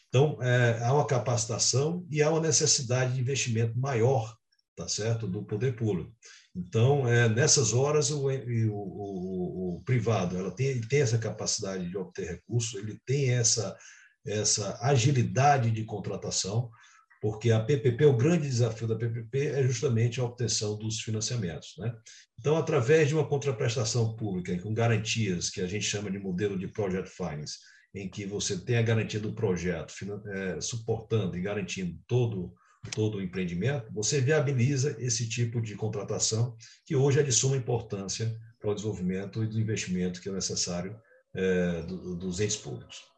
Então, 0.09 0.37
é, 0.41 0.83
há 0.83 0.93
uma 0.93 1.07
capacitação 1.07 2.05
e 2.11 2.21
há 2.21 2.29
uma 2.29 2.41
necessidade 2.41 3.13
de 3.13 3.21
investimento 3.21 3.79
maior, 3.79 4.35
tá 4.75 4.87
certo, 4.87 5.25
do 5.25 5.43
poder 5.43 5.75
público. 5.75 6.13
Então, 6.53 7.07
é, 7.07 7.29
nessas 7.29 7.73
horas, 7.73 8.11
o, 8.11 8.27
o, 8.27 8.73
o, 8.73 9.77
o, 9.77 9.81
privado 9.83 10.37
ela 10.37 10.51
tem, 10.51 10.67
ele 10.67 10.85
tem 10.85 11.01
essa 11.01 11.17
capacidade 11.17 11.89
de 11.89 11.97
obter 11.97 12.27
recursos, 12.27 12.73
ele 12.73 12.99
tem 13.05 13.31
essa, 13.31 13.77
essa 14.25 14.77
agilidade 14.81 15.71
de 15.71 15.85
contratação, 15.85 16.69
porque 17.21 17.51
a 17.51 17.59
PPP, 17.59 18.05
o 18.05 18.17
grande 18.17 18.47
desafio 18.47 18.87
da 18.87 18.95
PPP 18.95 19.47
é 19.49 19.63
justamente 19.63 20.19
a 20.19 20.23
obtenção 20.23 20.75
dos 20.75 21.01
financiamentos. 21.01 21.75
Né? 21.77 21.93
Então, 22.39 22.57
através 22.57 23.07
de 23.07 23.13
uma 23.13 23.27
contraprestação 23.27 24.15
pública 24.15 24.57
com 24.59 24.73
garantias, 24.73 25.51
que 25.51 25.61
a 25.61 25.67
gente 25.67 25.85
chama 25.85 26.09
de 26.09 26.17
modelo 26.17 26.57
de 26.57 26.67
Project 26.67 27.11
Finance, 27.11 27.59
em 27.93 28.09
que 28.09 28.25
você 28.25 28.57
tem 28.57 28.77
a 28.77 28.81
garantia 28.81 29.19
do 29.19 29.33
projeto, 29.33 29.93
é, 30.29 30.59
suportando 30.59 31.37
e 31.37 31.41
garantindo 31.41 31.95
todo 32.07 32.53
todo 32.89 33.19
o 33.19 33.21
empreendimento, 33.21 33.93
você 33.93 34.19
viabiliza 34.19 34.95
esse 34.97 35.29
tipo 35.29 35.61
de 35.61 35.75
contratação, 35.75 36.57
que 36.83 36.95
hoje 36.95 37.19
é 37.19 37.23
de 37.23 37.31
suma 37.31 37.55
importância 37.55 38.35
para 38.59 38.71
o 38.71 38.73
desenvolvimento 38.73 39.43
e 39.43 39.47
do 39.47 39.59
investimento 39.59 40.19
que 40.19 40.29
é 40.29 40.31
necessário 40.31 40.99
é, 41.35 41.83
do, 41.83 42.15
dos 42.15 42.39
entes 42.39 42.55
públicos. 42.55 43.10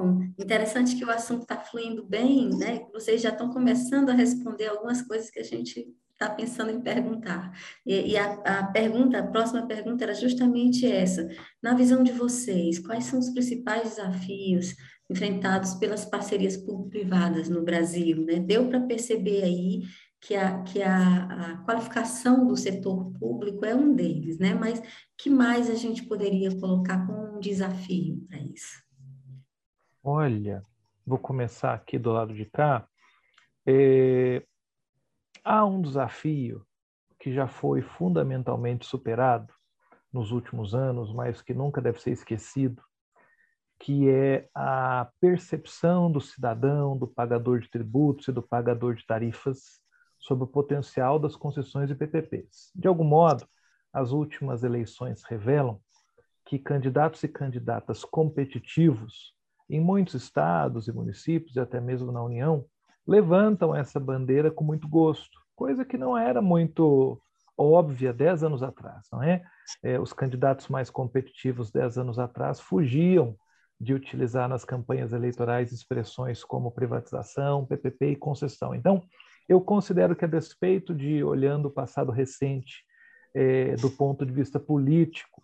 Bom, 0.00 0.22
interessante 0.38 0.96
que 0.96 1.04
o 1.04 1.10
assunto 1.10 1.42
está 1.42 1.58
fluindo 1.58 2.02
bem, 2.02 2.48
né? 2.56 2.86
Vocês 2.90 3.20
já 3.20 3.28
estão 3.28 3.50
começando 3.50 4.08
a 4.08 4.14
responder 4.14 4.68
algumas 4.68 5.02
coisas 5.02 5.28
que 5.28 5.38
a 5.38 5.44
gente 5.44 5.94
está 6.12 6.30
pensando 6.30 6.70
em 6.70 6.80
perguntar. 6.80 7.52
E, 7.84 8.12
e 8.12 8.16
a, 8.16 8.32
a, 8.32 8.66
pergunta, 8.68 9.18
a 9.18 9.26
próxima 9.26 9.66
pergunta 9.66 10.04
era 10.04 10.14
justamente 10.14 10.90
essa. 10.90 11.28
Na 11.62 11.74
visão 11.74 12.02
de 12.02 12.12
vocês, 12.12 12.78
quais 12.78 13.04
são 13.04 13.18
os 13.18 13.28
principais 13.28 13.90
desafios 13.90 14.74
enfrentados 15.10 15.74
pelas 15.74 16.06
parcerias 16.06 16.56
público-privadas 16.56 17.50
no 17.50 17.62
Brasil. 17.62 18.24
Né? 18.24 18.38
Deu 18.38 18.70
para 18.70 18.80
perceber 18.80 19.42
aí 19.42 19.82
que, 20.18 20.34
a, 20.34 20.62
que 20.62 20.80
a, 20.80 21.24
a, 21.24 21.56
qualificação 21.66 22.46
do 22.46 22.56
setor 22.56 23.12
público 23.18 23.66
é 23.66 23.74
um 23.74 23.94
deles, 23.94 24.38
né? 24.38 24.54
mas 24.54 24.82
que 25.18 25.28
mais 25.28 25.68
a 25.68 25.74
gente 25.74 26.04
poderia 26.04 26.58
colocar 26.58 27.06
como 27.06 27.36
um 27.36 27.38
desafio 27.38 28.24
para 28.26 28.38
isso? 28.38 28.89
Olha, 30.02 30.62
vou 31.06 31.18
começar 31.18 31.74
aqui 31.74 31.98
do 31.98 32.10
lado 32.10 32.32
de 32.32 32.46
cá. 32.46 32.88
É, 33.66 34.42
há 35.44 35.66
um 35.66 35.82
desafio 35.82 36.66
que 37.18 37.30
já 37.34 37.46
foi 37.46 37.82
fundamentalmente 37.82 38.86
superado 38.86 39.52
nos 40.10 40.32
últimos 40.32 40.74
anos, 40.74 41.12
mas 41.12 41.42
que 41.42 41.52
nunca 41.52 41.82
deve 41.82 42.00
ser 42.00 42.12
esquecido, 42.12 42.82
que 43.78 44.08
é 44.08 44.48
a 44.54 45.10
percepção 45.20 46.10
do 46.10 46.20
cidadão, 46.20 46.96
do 46.96 47.06
pagador 47.06 47.60
de 47.60 47.68
tributos 47.68 48.26
e 48.28 48.32
do 48.32 48.42
pagador 48.42 48.94
de 48.94 49.04
tarifas 49.04 49.82
sobre 50.18 50.44
o 50.44 50.48
potencial 50.48 51.18
das 51.18 51.36
concessões 51.36 51.90
e 51.90 51.94
PPPs. 51.94 52.72
De 52.74 52.88
algum 52.88 53.04
modo, 53.04 53.46
as 53.92 54.12
últimas 54.12 54.64
eleições 54.64 55.22
revelam 55.24 55.78
que 56.46 56.58
candidatos 56.58 57.22
e 57.22 57.28
candidatas 57.28 58.02
competitivos 58.02 59.38
em 59.70 59.80
muitos 59.80 60.14
estados 60.14 60.88
e 60.88 60.92
municípios 60.92 61.56
e 61.56 61.60
até 61.60 61.80
mesmo 61.80 62.10
na 62.10 62.22
União 62.22 62.64
levantam 63.06 63.74
essa 63.74 63.98
bandeira 63.98 64.50
com 64.50 64.64
muito 64.64 64.88
gosto, 64.88 65.38
coisa 65.54 65.84
que 65.84 65.96
não 65.96 66.16
era 66.16 66.42
muito 66.42 67.20
óbvia 67.56 68.12
dez 68.12 68.42
anos 68.42 68.62
atrás, 68.62 69.06
não 69.12 69.22
é? 69.22 69.42
é 69.82 69.98
os 69.98 70.12
candidatos 70.12 70.68
mais 70.68 70.90
competitivos 70.90 71.70
dez 71.70 71.98
anos 71.98 72.18
atrás 72.18 72.58
fugiam 72.60 73.36
de 73.80 73.94
utilizar 73.94 74.48
nas 74.48 74.64
campanhas 74.64 75.12
eleitorais 75.12 75.72
expressões 75.72 76.44
como 76.44 76.70
privatização, 76.70 77.64
PPP 77.64 78.12
e 78.12 78.16
concessão. 78.16 78.74
Então, 78.74 79.02
eu 79.48 79.60
considero 79.60 80.14
que, 80.14 80.24
a 80.24 80.28
despeito 80.28 80.94
de, 80.94 81.24
olhando 81.24 81.66
o 81.66 81.70
passado 81.70 82.12
recente, 82.12 82.84
é, 83.34 83.74
do 83.76 83.90
ponto 83.90 84.26
de 84.26 84.32
vista 84.32 84.60
político 84.60 85.39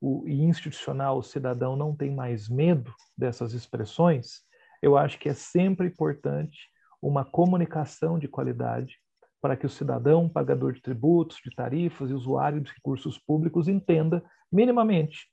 o, 0.00 0.26
e 0.26 0.42
institucional, 0.42 1.18
o 1.18 1.22
cidadão 1.22 1.76
não 1.76 1.94
tem 1.94 2.10
mais 2.10 2.48
medo 2.48 2.94
dessas 3.16 3.52
expressões, 3.52 4.42
eu 4.82 4.96
acho 4.96 5.18
que 5.18 5.28
é 5.28 5.34
sempre 5.34 5.88
importante 5.88 6.68
uma 7.02 7.24
comunicação 7.24 8.18
de 8.18 8.28
qualidade 8.28 8.98
para 9.40 9.56
que 9.56 9.66
o 9.66 9.70
cidadão, 9.70 10.28
pagador 10.28 10.72
de 10.72 10.82
tributos, 10.82 11.38
de 11.42 11.54
tarifas 11.54 12.10
e 12.10 12.14
usuário 12.14 12.60
de 12.60 12.72
recursos 12.72 13.18
públicos 13.18 13.68
entenda 13.68 14.22
minimamente 14.52 15.28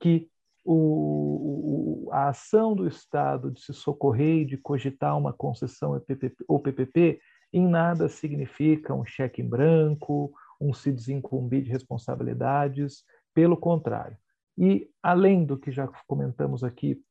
que 0.00 0.28
o, 0.64 2.08
a 2.12 2.28
ação 2.28 2.74
do 2.74 2.86
Estado 2.86 3.50
de 3.50 3.60
se 3.60 3.72
socorrer 3.72 4.42
e 4.42 4.44
de 4.44 4.56
cogitar 4.56 5.16
uma 5.16 5.32
concessão 5.32 6.00
ou 6.46 6.60
PPP 6.60 7.20
em 7.52 7.66
nada 7.66 8.08
significa 8.08 8.94
um 8.94 9.04
cheque 9.04 9.42
em 9.42 9.48
branco, 9.48 10.32
um 10.60 10.72
se 10.72 10.92
desincumbir 10.92 11.62
de 11.62 11.70
responsabilidades, 11.70 13.04
pelo 13.34 13.56
contrário. 13.56 14.16
E, 14.56 14.90
além 15.02 15.44
do 15.44 15.58
que 15.58 15.70
já 15.70 15.88
comentamos 16.06 16.62
aqui, 16.62 17.02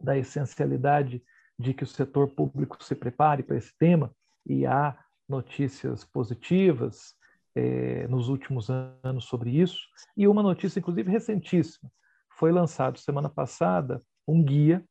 da 0.00 0.16
essencialidade 0.16 1.22
de 1.58 1.74
que 1.74 1.84
o 1.84 1.86
setor 1.86 2.28
público 2.28 2.82
se 2.82 2.94
prepare 2.94 3.42
para 3.42 3.56
esse 3.56 3.76
tema, 3.78 4.14
e 4.46 4.64
há 4.64 4.98
notícias 5.28 6.04
positivas 6.04 7.14
eh, 7.54 8.06
nos 8.08 8.28
últimos 8.28 8.68
anos 8.70 9.24
sobre 9.24 9.50
isso, 9.50 9.78
e 10.16 10.26
uma 10.26 10.42
notícia, 10.42 10.78
inclusive, 10.78 11.10
recentíssima, 11.10 11.90
foi 12.30 12.50
lançado 12.50 12.98
semana 12.98 13.28
passada 13.28 14.02
um 14.26 14.42
guia 14.42 14.82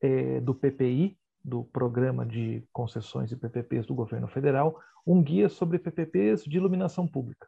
é, 0.00 0.40
do 0.40 0.54
PPI, 0.54 1.18
do 1.44 1.64
Programa 1.64 2.24
de 2.24 2.64
Concessões 2.72 3.30
e 3.30 3.36
PPPs 3.36 3.86
do 3.86 3.94
Governo 3.94 4.28
Federal, 4.28 4.80
um 5.06 5.22
guia 5.22 5.48
sobre 5.48 5.78
PPPs 5.78 6.44
de 6.44 6.56
iluminação 6.56 7.06
pública. 7.06 7.46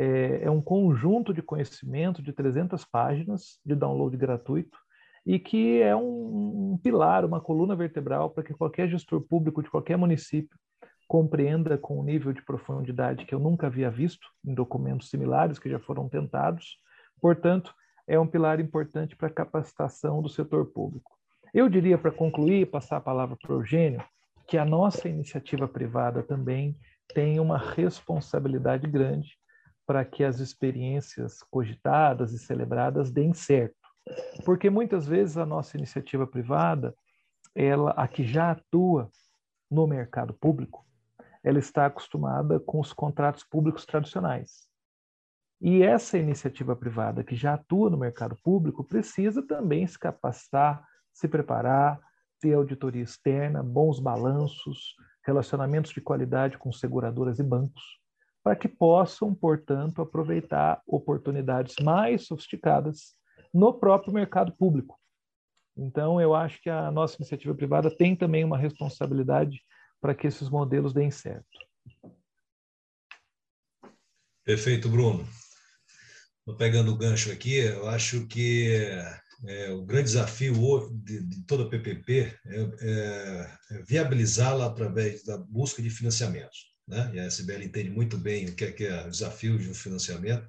É, 0.00 0.44
é 0.44 0.50
um 0.50 0.62
conjunto 0.62 1.34
de 1.34 1.42
conhecimento 1.42 2.22
de 2.22 2.32
300 2.32 2.84
páginas 2.84 3.58
de 3.66 3.74
download 3.74 4.16
gratuito 4.16 4.78
e 5.26 5.40
que 5.40 5.82
é 5.82 5.96
um, 5.96 6.74
um 6.74 6.78
pilar, 6.80 7.24
uma 7.24 7.40
coluna 7.40 7.74
vertebral 7.74 8.30
para 8.30 8.44
que 8.44 8.54
qualquer 8.54 8.88
gestor 8.88 9.20
público 9.20 9.60
de 9.60 9.68
qualquer 9.68 9.98
município 9.98 10.56
compreenda 11.08 11.76
com 11.76 11.98
um 11.98 12.04
nível 12.04 12.32
de 12.32 12.44
profundidade 12.44 13.24
que 13.24 13.34
eu 13.34 13.40
nunca 13.40 13.66
havia 13.66 13.90
visto 13.90 14.28
em 14.46 14.54
documentos 14.54 15.10
similares 15.10 15.58
que 15.58 15.68
já 15.68 15.80
foram 15.80 16.08
tentados. 16.08 16.78
Portanto, 17.20 17.74
é 18.06 18.20
um 18.20 18.26
pilar 18.26 18.60
importante 18.60 19.16
para 19.16 19.26
a 19.26 19.32
capacitação 19.32 20.22
do 20.22 20.28
setor 20.28 20.66
público. 20.66 21.10
Eu 21.52 21.68
diria, 21.68 21.98
para 21.98 22.12
concluir, 22.12 22.70
passar 22.70 22.98
a 22.98 23.00
palavra 23.00 23.36
para 23.42 23.52
o 23.52 23.58
Eugênio, 23.58 24.04
que 24.46 24.56
a 24.56 24.64
nossa 24.64 25.08
iniciativa 25.08 25.66
privada 25.66 26.22
também 26.22 26.78
tem 27.12 27.40
uma 27.40 27.58
responsabilidade 27.58 28.86
grande 28.86 29.37
para 29.88 30.04
que 30.04 30.22
as 30.22 30.38
experiências 30.38 31.42
cogitadas 31.44 32.34
e 32.34 32.38
celebradas 32.38 33.10
deem 33.10 33.32
certo. 33.32 33.74
Porque 34.44 34.68
muitas 34.68 35.06
vezes 35.06 35.38
a 35.38 35.46
nossa 35.46 35.78
iniciativa 35.78 36.26
privada, 36.26 36.94
ela, 37.54 37.92
a 37.92 38.06
que 38.06 38.22
já 38.22 38.50
atua 38.50 39.10
no 39.70 39.86
mercado 39.86 40.34
público, 40.34 40.84
ela 41.42 41.58
está 41.58 41.86
acostumada 41.86 42.60
com 42.60 42.78
os 42.78 42.92
contratos 42.92 43.42
públicos 43.44 43.86
tradicionais. 43.86 44.68
E 45.58 45.82
essa 45.82 46.18
iniciativa 46.18 46.76
privada 46.76 47.24
que 47.24 47.34
já 47.34 47.54
atua 47.54 47.88
no 47.88 47.96
mercado 47.96 48.36
público 48.44 48.84
precisa 48.84 49.42
também 49.42 49.86
se 49.86 49.98
capacitar, 49.98 50.86
se 51.14 51.26
preparar, 51.26 51.98
ter 52.38 52.52
auditoria 52.52 53.02
externa, 53.02 53.62
bons 53.62 53.98
balanços, 53.98 54.96
relacionamentos 55.24 55.92
de 55.92 56.02
qualidade 56.02 56.58
com 56.58 56.70
seguradoras 56.70 57.38
e 57.38 57.42
bancos, 57.42 57.98
para 58.48 58.56
que 58.56 58.66
possam, 58.66 59.34
portanto, 59.34 60.00
aproveitar 60.00 60.80
oportunidades 60.86 61.74
mais 61.82 62.26
sofisticadas 62.26 63.14
no 63.52 63.74
próprio 63.74 64.10
mercado 64.10 64.52
público. 64.52 64.98
Então, 65.76 66.18
eu 66.18 66.34
acho 66.34 66.58
que 66.62 66.70
a 66.70 66.90
nossa 66.90 67.16
iniciativa 67.16 67.54
privada 67.54 67.94
tem 67.94 68.16
também 68.16 68.44
uma 68.44 68.56
responsabilidade 68.56 69.62
para 70.00 70.14
que 70.14 70.26
esses 70.26 70.48
modelos 70.48 70.94
deem 70.94 71.10
certo. 71.10 71.46
Perfeito, 74.46 74.88
Bruno. 74.88 75.28
Estou 76.38 76.56
pegando 76.56 76.90
o 76.90 76.96
gancho 76.96 77.30
aqui, 77.30 77.56
eu 77.56 77.86
acho 77.86 78.26
que 78.28 78.88
é, 79.46 79.70
o 79.72 79.84
grande 79.84 80.04
desafio 80.04 80.54
de, 81.04 81.22
de, 81.22 81.44
toda 81.44 81.64
a 81.64 81.68
PPP 81.68 82.34
é, 82.46 82.60
é, 82.80 83.58
é 83.72 83.82
viabilizá-la 83.82 84.64
através 84.64 85.22
da 85.22 85.36
busca 85.36 85.82
de 85.82 85.90
financiamentos. 85.90 86.67
Né? 86.88 87.10
E 87.14 87.20
a 87.20 87.26
SBL 87.26 87.62
entende 87.64 87.90
muito 87.90 88.16
bem 88.16 88.46
o 88.46 88.54
que 88.54 88.64
é, 88.64 88.72
que 88.72 88.84
é 88.84 89.06
o 89.06 89.10
desafio 89.10 89.58
de 89.58 89.68
um 89.68 89.74
financiamento, 89.74 90.48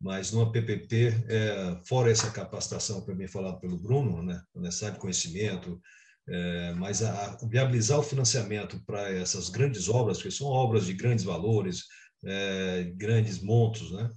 mas 0.00 0.32
numa 0.32 0.50
PPP, 0.50 1.24
é, 1.28 1.80
fora 1.84 2.10
essa 2.10 2.30
capacitação 2.30 3.04
mim 3.14 3.26
falado 3.26 3.60
pelo 3.60 3.76
Bruno, 3.76 4.22
né? 4.22 4.40
necessário 4.54 4.98
conhecimento, 4.98 5.80
é, 6.28 6.72
mas 6.74 7.02
a, 7.02 7.32
a 7.32 7.46
viabilizar 7.46 7.98
o 7.98 8.02
financiamento 8.02 8.80
para 8.86 9.10
essas 9.10 9.48
grandes 9.48 9.88
obras, 9.88 10.22
que 10.22 10.30
são 10.30 10.46
obras 10.46 10.86
de 10.86 10.94
grandes 10.94 11.24
valores, 11.24 11.84
é, 12.24 12.92
grandes 12.96 13.40
montos, 13.40 13.92
né? 13.92 14.10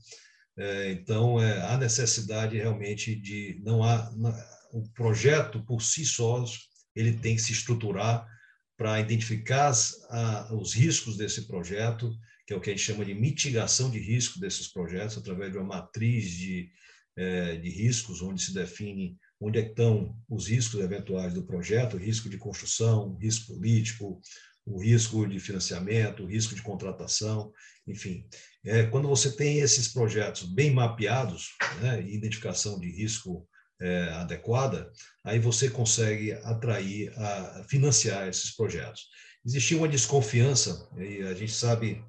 É, 0.58 0.92
então, 0.92 1.42
é, 1.42 1.62
há 1.64 1.78
necessidade 1.78 2.56
realmente 2.56 3.16
de 3.16 3.60
não 3.64 3.84
há 3.84 4.10
o 4.72 4.84
projeto 4.94 5.64
por 5.66 5.82
si 5.82 6.06
só 6.06 6.44
ele 6.96 7.14
tem 7.14 7.36
que 7.36 7.42
se 7.42 7.52
estruturar 7.52 8.26
para 8.78 9.00
identificar 9.00 9.68
as, 9.68 10.06
a, 10.10 10.54
os 10.54 10.74
riscos 10.74 11.18
desse 11.18 11.48
projeto, 11.48 12.12
que 12.46 12.54
é 12.54 12.58
o 12.58 12.62
que 12.62 12.70
a 12.70 12.74
gente 12.74 12.86
chama 12.86 13.06
de 13.06 13.14
mitigação 13.14 13.90
de 13.90 14.00
risco 14.00 14.40
desses 14.40 14.68
projetos 14.68 15.18
através 15.18 15.52
de 15.52 15.58
uma 15.58 15.78
matriz 15.78 16.30
de, 16.30 16.70
é, 17.18 17.56
de 17.58 17.70
riscos 17.70 18.22
onde 18.22 18.42
se 18.42 18.54
define 18.54 19.18
onde 19.40 19.60
é 19.60 19.68
estão 19.68 20.18
os 20.30 20.48
riscos 20.48 20.80
eventuais 20.80 21.34
do 21.34 21.44
projeto, 21.44 21.98
risco 21.98 22.30
de 22.30 22.38
construção, 22.38 23.16
risco 23.16 23.54
político, 23.54 24.22
o 24.66 24.82
risco 24.82 25.28
de 25.28 25.40
financiamento, 25.40 26.24
o 26.24 26.28
risco 26.28 26.56
de 26.56 26.62
contratação, 26.62 27.52
enfim. 27.88 28.28
É, 28.64 28.84
quando 28.84 29.08
você 29.08 29.36
tem 29.36 29.60
esses 29.60 29.90
projetos 29.90 30.44
bem 30.44 30.72
mapeados, 30.72 31.50
né, 31.82 32.02
identificação 32.02 32.80
de 32.80 32.90
risco 32.90 33.48
é, 33.82 34.10
adequada, 34.14 34.92
aí 35.24 35.40
você 35.40 35.70
consegue 35.70 36.32
atrair, 36.32 37.14
a, 37.18 37.64
financiar 37.68 38.28
esses 38.28 38.56
projetos. 38.56 39.08
Existia 39.46 39.78
uma 39.78 39.88
desconfiança, 39.88 40.90
e 40.98 41.22
a 41.24 41.34
gente 41.34 41.52
sabe 41.52 42.04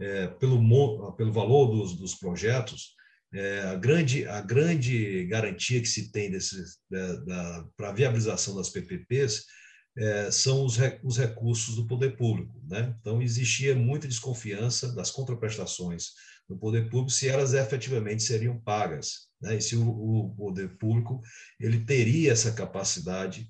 é, 0.00 0.28
pelo, 0.28 1.14
pelo 1.16 1.32
valor 1.32 1.66
dos, 1.70 1.94
dos 1.96 2.14
projetos, 2.14 2.96
é, 3.32 3.60
a, 3.60 3.74
grande, 3.74 4.26
a 4.26 4.40
grande 4.40 5.26
garantia 5.26 5.80
que 5.80 5.88
se 5.88 6.10
tem 6.10 6.30
para 7.76 7.90
a 7.90 7.92
viabilização 7.92 8.56
das 8.56 8.70
PPPs 8.70 9.44
é, 9.96 10.30
são 10.30 10.64
os, 10.64 10.78
os 11.02 11.18
recursos 11.18 11.74
do 11.74 11.86
poder 11.86 12.16
público. 12.16 12.54
Né? 12.66 12.94
Então, 13.00 13.20
existia 13.20 13.74
muita 13.74 14.08
desconfiança 14.08 14.94
das 14.94 15.10
contraprestações 15.10 16.12
do 16.48 16.56
poder 16.56 16.88
público 16.88 17.10
se 17.10 17.28
elas 17.28 17.52
efetivamente 17.52 18.22
seriam 18.22 18.58
pagas, 18.60 19.27
né? 19.40 19.56
e 19.56 19.60
se 19.60 19.76
o, 19.76 19.88
o 19.88 20.34
poder 20.34 20.76
público 20.78 21.20
ele 21.58 21.84
teria 21.84 22.32
essa 22.32 22.52
capacidade 22.52 23.48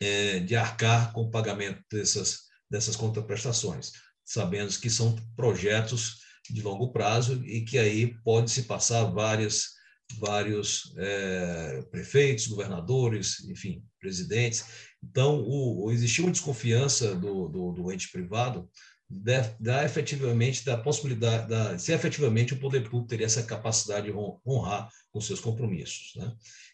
é, 0.00 0.40
de 0.40 0.54
arcar 0.54 1.12
com 1.12 1.22
o 1.22 1.30
pagamento 1.30 1.82
dessas, 1.90 2.42
dessas 2.70 2.96
contraprestações, 2.96 3.92
sabendo 4.24 4.72
que 4.78 4.90
são 4.90 5.16
projetos 5.34 6.18
de 6.50 6.62
longo 6.62 6.92
prazo 6.92 7.44
e 7.44 7.62
que 7.62 7.78
aí 7.78 8.14
pode 8.22 8.50
se 8.50 8.62
passar 8.64 9.04
várias 9.04 9.78
vários 10.16 10.94
é, 10.96 11.82
prefeitos, 11.90 12.46
governadores, 12.46 13.40
enfim, 13.48 13.84
presidentes. 14.00 14.64
Então, 15.02 15.40
o, 15.40 15.84
o 15.84 15.92
existia 15.92 16.24
uma 16.24 16.32
desconfiança 16.32 17.14
do, 17.14 17.48
do, 17.48 17.72
do 17.72 17.92
ente 17.92 18.10
privado 18.10 18.68
da, 19.10 19.40
da, 19.58 19.84
efetivamente 19.84 20.64
da 20.64 20.76
possibilidade 20.76 21.48
da, 21.48 21.78
se 21.78 21.92
efetivamente 21.92 22.52
o 22.52 22.58
poder 22.58 22.82
público 22.82 23.06
teria 23.06 23.26
essa 23.26 23.42
capacidade 23.42 24.06
de 24.06 24.16
honrar 24.46 24.90
com 25.10 25.20
seus 25.20 25.40
compromissos. 25.40 26.12
Né? 26.16 26.32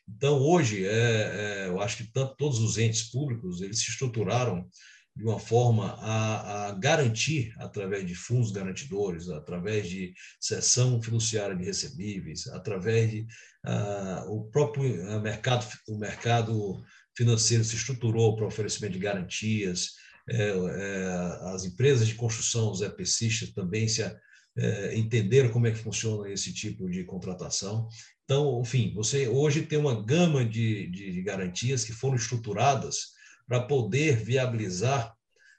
Então, 0.08 0.38
hoje, 0.38 0.84
é, 0.84 0.90
é, 0.90 1.68
eu 1.68 1.80
acho 1.80 1.98
que 1.98 2.12
tanto, 2.12 2.34
todos 2.36 2.58
os 2.58 2.76
entes 2.76 3.04
públicos 3.04 3.60
eles 3.60 3.78
se 3.78 3.90
estruturaram 3.90 4.68
de 5.16 5.22
uma 5.22 5.38
forma 5.38 5.94
a, 6.00 6.68
a, 6.68 6.72
garantir, 6.72 7.54
através 7.58 8.04
de 8.04 8.16
fundos 8.16 8.50
garantidores, 8.50 9.28
através 9.28 9.88
de 9.88 10.12
cessão 10.40 11.00
fiduciária 11.00 11.54
de 11.54 11.64
recebíveis, 11.64 12.48
através 12.48 13.12
de 13.12 13.20
uh, 13.64 14.28
o 14.28 14.50
próprio 14.50 14.82
mercado, 15.20 15.64
o 15.88 15.96
mercado 15.96 16.82
financeiro 17.16 17.62
se 17.62 17.76
estruturou 17.76 18.34
para 18.34 18.46
oferecimento 18.46 18.94
de 18.94 18.98
garantias, 18.98 19.92
as 21.52 21.64
empresas 21.64 22.08
de 22.08 22.14
construção, 22.14 22.70
os 22.70 22.80
EPCistas 22.80 23.52
também 23.52 23.86
se 23.88 24.02
é, 24.56 24.96
entenderam 24.96 25.50
como 25.50 25.66
é 25.66 25.70
que 25.70 25.78
funciona 25.78 26.30
esse 26.30 26.52
tipo 26.52 26.88
de 26.88 27.04
contratação. 27.04 27.88
Então, 28.24 28.60
enfim, 28.60 28.92
você 28.94 29.28
hoje 29.28 29.62
tem 29.62 29.78
uma 29.78 30.02
gama 30.02 30.44
de, 30.44 30.86
de, 30.88 31.12
de 31.12 31.22
garantias 31.22 31.84
que 31.84 31.92
foram 31.92 32.16
estruturadas 32.16 33.12
para 33.46 33.60
poder 33.60 34.16
viabilizar 34.16 35.14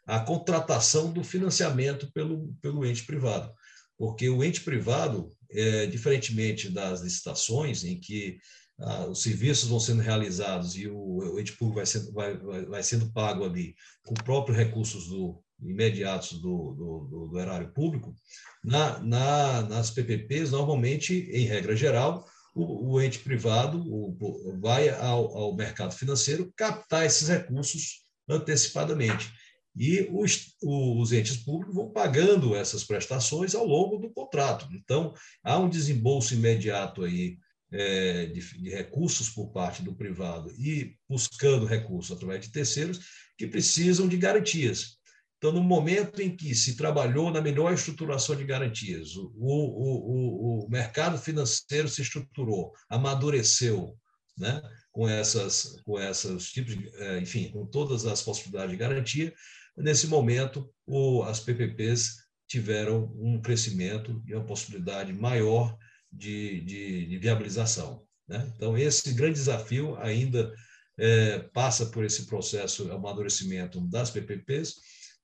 a 0.05 0.19
contratação 0.19 1.11
do 1.11 1.23
financiamento 1.23 2.11
pelo, 2.11 2.53
pelo 2.61 2.85
ente 2.85 3.03
privado. 3.05 3.51
Porque 3.97 4.29
o 4.29 4.43
ente 4.43 4.61
privado, 4.61 5.29
é, 5.51 5.85
diferentemente 5.85 6.69
das 6.69 7.01
licitações, 7.01 7.83
em 7.83 7.99
que 7.99 8.37
ah, 8.79 9.07
os 9.07 9.21
serviços 9.21 9.69
vão 9.69 9.79
sendo 9.79 10.01
realizados 10.01 10.75
e 10.75 10.87
o, 10.87 10.97
o 10.97 11.39
ente 11.39 11.53
público 11.53 11.77
vai 11.77 11.85
sendo, 11.85 12.11
vai, 12.11 12.37
vai, 12.37 12.65
vai 12.65 12.83
sendo 12.83 13.11
pago 13.11 13.45
ali 13.45 13.75
com 14.05 14.13
próprios 14.13 14.57
recursos 14.57 15.07
do, 15.07 15.41
imediatos 15.61 16.39
do, 16.39 16.73
do, 16.73 17.07
do, 17.09 17.27
do 17.29 17.39
erário 17.39 17.71
público, 17.71 18.15
na, 18.63 18.99
na, 18.99 19.61
nas 19.63 19.91
PPPs, 19.91 20.51
normalmente, 20.51 21.29
em 21.31 21.45
regra 21.45 21.75
geral, 21.75 22.25
o, 22.53 22.93
o 22.93 23.01
ente 23.01 23.19
privado 23.19 23.81
o, 23.85 24.59
vai 24.59 24.89
ao, 24.89 25.37
ao 25.37 25.55
mercado 25.55 25.93
financeiro 25.93 26.51
captar 26.55 27.05
esses 27.05 27.27
recursos 27.27 28.05
antecipadamente. 28.29 29.31
E 29.77 30.07
os, 30.09 30.55
os 30.63 31.11
entes 31.11 31.35
públicos 31.35 31.75
vão 31.75 31.91
pagando 31.91 32.55
essas 32.55 32.85
prestações 32.85 33.53
ao 33.53 33.65
longo 33.65 33.97
do 33.97 34.09
contrato. 34.09 34.69
Então, 34.71 35.13
há 35.43 35.57
um 35.59 35.69
desembolso 35.69 36.33
imediato 36.33 37.03
aí 37.03 37.37
é, 37.75 38.25
de, 38.27 38.39
de, 38.61 38.69
recursos 38.69 39.29
por 39.29 39.51
parte 39.51 39.83
do 39.83 39.93
privado 39.93 40.49
e 40.57 40.95
buscando 41.09 41.65
recursos 41.65 42.15
através 42.15 42.45
de 42.45 42.51
terceiros 42.51 42.99
que 43.37 43.45
precisam 43.45 44.07
de 44.07 44.15
garantias. 44.15 44.97
Então, 45.37 45.51
no 45.51 45.61
momento 45.61 46.21
em 46.21 46.35
que 46.35 46.55
se 46.55 46.77
trabalhou 46.77 47.29
na 47.29 47.41
melhor 47.41 47.73
estruturação 47.73 48.35
de 48.35 48.45
garantias, 48.45 49.15
o, 49.17 49.29
o, 49.35 50.63
o, 50.63 50.65
o 50.65 50.69
mercado 50.69 51.17
financeiro 51.17 51.89
se 51.89 52.01
estruturou, 52.01 52.71
amadureceu, 52.89 53.93
né? 54.37 54.61
com 54.91 55.07
essas, 55.09 55.81
com 55.83 55.99
essas 55.99 56.45
tipos, 56.51 56.77
de, 56.77 56.89
é, 56.95 57.19
enfim, 57.19 57.51
com 57.51 57.65
todas 57.65 58.05
as 58.05 58.21
possibilidades 58.21 58.71
de 58.71 58.77
garantia, 58.77 59.33
nesse 59.75 60.07
momento 60.07 60.73
o, 60.87 61.23
as 61.23 61.41
PPPs 61.41 62.23
tiveram 62.47 63.13
um 63.17 63.41
crescimento 63.41 64.23
e 64.25 64.33
uma 64.33 64.45
possibilidade 64.45 65.11
maior 65.11 65.77
de, 66.15 66.61
de, 66.61 67.05
de 67.07 67.17
viabilização. 67.17 68.03
Né? 68.27 68.51
Então, 68.55 68.77
esse 68.77 69.13
grande 69.13 69.33
desafio 69.35 69.95
ainda 69.97 70.53
é, 70.97 71.39
passa 71.53 71.87
por 71.87 72.03
esse 72.03 72.25
processo 72.25 72.85
de 72.85 72.91
amadurecimento 72.91 73.79
das 73.81 74.09
PPPs, 74.09 74.75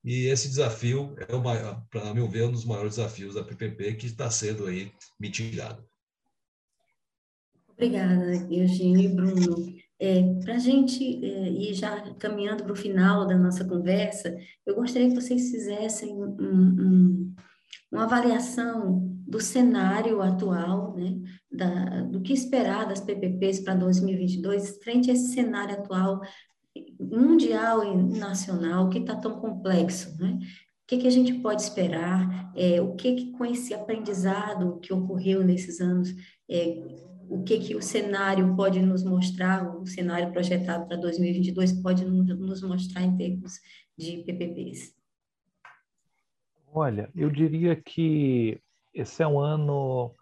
e 0.03 0.25
esse 0.25 0.47
desafio 0.47 1.15
é, 1.19 1.25
para 1.89 2.13
meu 2.13 2.27
ver, 2.27 2.45
um 2.45 2.51
dos 2.51 2.65
maiores 2.65 2.95
desafios 2.95 3.35
da 3.35 3.43
PPP 3.43 3.95
que 3.95 4.07
está 4.07 4.29
sendo 4.29 4.65
aí 4.65 4.91
mitigado. 5.19 5.83
Obrigada, 7.69 8.33
Eugênio 8.51 9.01
e 9.01 9.07
Bruno. 9.07 9.81
É, 9.99 10.23
para 10.43 10.55
a 10.55 10.59
gente 10.59 11.23
é, 11.23 11.49
ir 11.49 11.75
já 11.75 12.01
caminhando 12.15 12.63
para 12.63 12.73
o 12.73 12.75
final 12.75 13.27
da 13.27 13.37
nossa 13.37 13.63
conversa, 13.63 14.35
eu 14.65 14.73
gostaria 14.75 15.09
que 15.09 15.15
vocês 15.15 15.51
fizessem 15.51 16.11
um, 16.11 17.33
uma 17.91 18.03
avaliação 18.03 19.09
do 19.27 19.39
cenário 19.39 20.21
atual, 20.21 20.95
né, 20.95 21.19
da, 21.51 22.01
do 22.01 22.21
que 22.21 22.33
esperar 22.33 22.87
das 22.87 23.01
PPPs 23.01 23.59
para 23.59 23.75
2022, 23.75 24.77
frente 24.83 25.09
a 25.09 25.13
esse 25.13 25.33
cenário 25.33 25.75
atual 25.75 26.21
mundial 26.99 27.83
e 27.83 28.17
nacional 28.17 28.89
que 28.89 28.99
está 28.99 29.15
tão 29.15 29.39
complexo, 29.39 30.15
né? 30.17 30.39
que, 30.91 30.97
que 30.97 31.07
a 31.07 31.11
gente 31.11 31.33
pode 31.35 31.61
esperar? 31.61 32.51
É, 32.53 32.81
o 32.81 32.95
que, 32.95 33.15
que 33.15 33.31
com 33.31 33.45
esse 33.45 33.73
aprendizado 33.73 34.77
que 34.81 34.93
ocorreu 34.93 35.41
nesses 35.41 35.79
anos, 35.79 36.13
é, 36.49 36.83
o 37.29 37.43
que, 37.43 37.59
que 37.59 37.75
o 37.77 37.81
cenário 37.81 38.53
pode 38.57 38.81
nos 38.81 39.01
mostrar, 39.01 39.73
o 39.73 39.85
cenário 39.85 40.33
projetado 40.33 40.85
para 40.85 40.97
2022 40.97 41.81
pode 41.81 42.03
nos 42.03 42.61
mostrar 42.61 43.03
em 43.03 43.15
termos 43.15 43.53
de 43.97 44.17
PPPs? 44.23 44.93
Olha, 46.73 47.09
eu 47.13 47.29
diria 47.29 47.75
que 47.75 48.61
esse 48.93 49.21
é 49.21 49.27
um 49.27 49.39
ano 49.39 50.15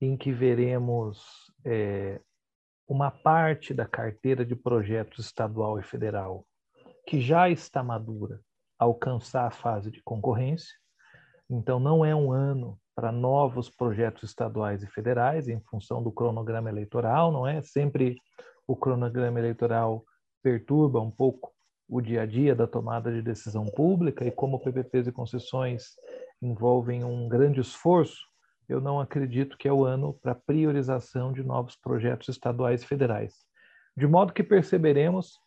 em 0.00 0.16
que 0.16 0.32
veremos 0.32 1.24
é, 1.64 2.20
uma 2.88 3.10
parte 3.10 3.72
da 3.72 3.86
carteira 3.86 4.44
de 4.44 4.56
projetos 4.56 5.26
estadual 5.26 5.78
e 5.78 5.82
federal 5.82 6.44
que 7.06 7.20
já 7.20 7.48
está 7.48 7.84
madura 7.84 8.40
alcançar 8.78 9.46
a 9.46 9.50
fase 9.52 9.92
de 9.92 10.02
concorrência. 10.02 10.74
Então, 11.48 11.78
não 11.78 12.04
é 12.04 12.14
um 12.14 12.32
ano 12.32 12.76
para 12.96 13.12
novos 13.12 13.70
projetos 13.70 14.24
estaduais 14.24 14.82
e 14.82 14.88
federais, 14.88 15.46
em 15.46 15.60
função 15.60 16.02
do 16.02 16.10
cronograma 16.10 16.68
eleitoral, 16.68 17.30
não 17.30 17.46
é? 17.46 17.62
Sempre 17.62 18.16
o 18.66 18.74
cronograma 18.74 19.38
eleitoral 19.38 20.04
perturba 20.42 21.00
um 21.00 21.10
pouco 21.10 21.52
o 21.92 22.00
dia 22.00 22.22
a 22.22 22.26
dia 22.26 22.54
da 22.54 22.66
tomada 22.66 23.12
de 23.12 23.20
decisão 23.20 23.66
pública, 23.66 24.24
e 24.24 24.30
como 24.30 24.58
PPPs 24.58 25.08
e 25.08 25.12
concessões 25.12 25.88
envolvem 26.40 27.04
um 27.04 27.28
grande 27.28 27.60
esforço, 27.60 28.16
eu 28.66 28.80
não 28.80 28.98
acredito 28.98 29.58
que 29.58 29.68
é 29.68 29.72
o 29.72 29.84
ano 29.84 30.14
para 30.14 30.34
priorização 30.34 31.34
de 31.34 31.42
novos 31.42 31.76
projetos 31.76 32.30
estaduais 32.30 32.82
e 32.82 32.86
federais. 32.86 33.34
De 33.94 34.06
modo 34.06 34.32
que 34.32 34.42
perceberemos 34.42 35.38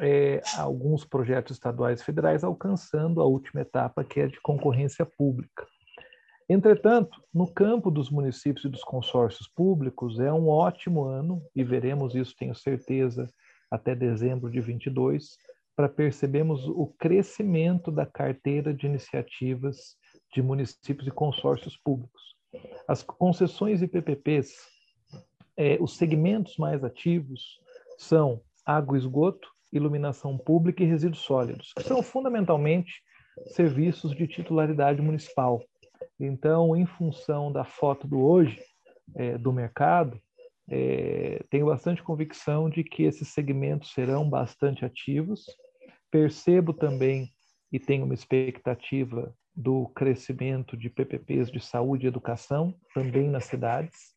é, 0.00 0.40
alguns 0.56 1.04
projetos 1.04 1.56
estaduais 1.56 2.00
e 2.00 2.04
federais 2.04 2.42
alcançando 2.42 3.20
a 3.20 3.26
última 3.26 3.60
etapa, 3.60 4.02
que 4.02 4.18
é 4.20 4.28
de 4.28 4.40
concorrência 4.40 5.04
pública. 5.04 5.66
Entretanto, 6.48 7.22
no 7.34 7.52
campo 7.52 7.90
dos 7.90 8.08
municípios 8.08 8.64
e 8.64 8.70
dos 8.70 8.82
consórcios 8.82 9.46
públicos, 9.46 10.18
é 10.18 10.32
um 10.32 10.48
ótimo 10.48 11.04
ano, 11.04 11.42
e 11.54 11.62
veremos 11.62 12.14
isso, 12.14 12.34
tenho 12.34 12.54
certeza, 12.54 13.28
até 13.70 13.94
dezembro 13.94 14.50
de 14.50 14.60
22, 14.60 15.36
para 15.74 15.88
percebermos 15.88 16.66
o 16.68 16.86
crescimento 16.98 17.90
da 17.90 18.04
carteira 18.04 18.74
de 18.74 18.86
iniciativas 18.86 19.96
de 20.32 20.42
municípios 20.42 21.06
e 21.06 21.10
consórcios 21.10 21.76
públicos. 21.76 22.36
As 22.86 23.02
concessões 23.02 23.82
e 23.82 23.88
PPPs, 23.88 24.54
é, 25.56 25.78
os 25.80 25.96
segmentos 25.96 26.56
mais 26.56 26.84
ativos 26.84 27.60
são 27.98 28.40
água 28.64 28.96
e 28.96 29.00
esgoto, 29.00 29.48
iluminação 29.72 30.36
pública 30.36 30.82
e 30.82 30.86
resíduos 30.86 31.22
sólidos, 31.22 31.72
que 31.74 31.82
são 31.82 32.02
fundamentalmente 32.02 33.02
serviços 33.46 34.14
de 34.14 34.26
titularidade 34.26 35.00
municipal. 35.00 35.62
Então, 36.20 36.76
em 36.76 36.84
função 36.84 37.50
da 37.50 37.64
foto 37.64 38.06
do 38.06 38.20
hoje 38.20 38.60
é, 39.14 39.38
do 39.38 39.52
mercado, 39.52 40.20
é, 40.68 41.42
tenho 41.50 41.66
bastante 41.66 42.02
convicção 42.02 42.70
de 42.70 42.84
que 42.84 43.02
esses 43.02 43.28
segmentos 43.28 43.92
serão 43.92 44.28
bastante 44.28 44.84
ativos. 44.84 45.44
Percebo 46.12 46.74
também 46.74 47.32
e 47.72 47.80
tenho 47.80 48.04
uma 48.04 48.12
expectativa 48.12 49.34
do 49.56 49.88
crescimento 49.94 50.76
de 50.76 50.90
PPPs 50.90 51.50
de 51.50 51.58
saúde 51.58 52.04
e 52.04 52.08
educação 52.08 52.74
também 52.94 53.30
nas 53.30 53.46
cidades, 53.46 54.14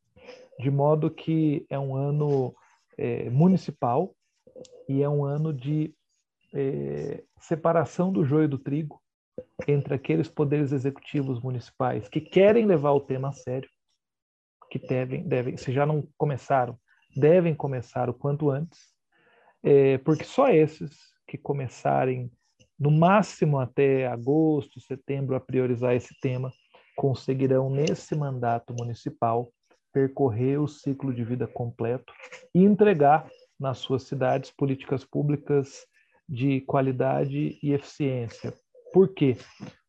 de 0.59 0.69
modo 0.69 1.09
que 1.09 1.65
é 1.69 1.79
um 1.79 1.95
ano 1.95 2.53
é, 2.97 3.29
municipal 3.29 4.13
e 4.89 5.01
é 5.01 5.07
um 5.07 5.23
ano 5.23 5.53
de 5.53 5.95
é, 6.53 7.23
separação 7.39 8.11
do 8.11 8.25
joio 8.25 8.49
do 8.49 8.59
trigo 8.59 9.01
entre 9.65 9.93
aqueles 9.93 10.27
poderes 10.27 10.73
executivos 10.73 11.41
municipais 11.41 12.09
que 12.09 12.19
querem 12.19 12.65
levar 12.65 12.91
o 12.91 12.99
tema 12.99 13.29
a 13.29 13.33
sério, 13.33 13.69
que 14.69 14.79
devem, 14.79 15.25
devem 15.25 15.55
se 15.55 15.71
já 15.71 15.85
não 15.85 16.05
começaram, 16.17 16.77
devem 17.15 17.55
começar 17.55 18.09
o 18.09 18.13
quanto 18.13 18.49
antes, 18.49 18.79
é, 19.63 19.97
porque 19.99 20.25
só 20.25 20.49
esses 20.49 21.14
que 21.27 21.37
começarem 21.37 22.31
no 22.77 22.91
máximo 22.91 23.59
até 23.59 24.07
agosto, 24.07 24.79
setembro 24.79 25.35
a 25.35 25.39
priorizar 25.39 25.95
esse 25.95 26.13
tema, 26.19 26.51
conseguirão 26.95 27.69
nesse 27.69 28.15
mandato 28.15 28.73
municipal 28.73 29.49
percorrer 29.93 30.59
o 30.59 30.67
ciclo 30.67 31.13
de 31.13 31.23
vida 31.23 31.47
completo 31.47 32.13
e 32.53 32.63
entregar 32.63 33.29
nas 33.57 33.77
suas 33.77 34.03
cidades 34.03 34.51
políticas 34.51 35.05
públicas 35.05 35.85
de 36.27 36.61
qualidade 36.61 37.57
e 37.63 37.71
eficiência. 37.71 38.53
Por 38.91 39.13
quê? 39.13 39.37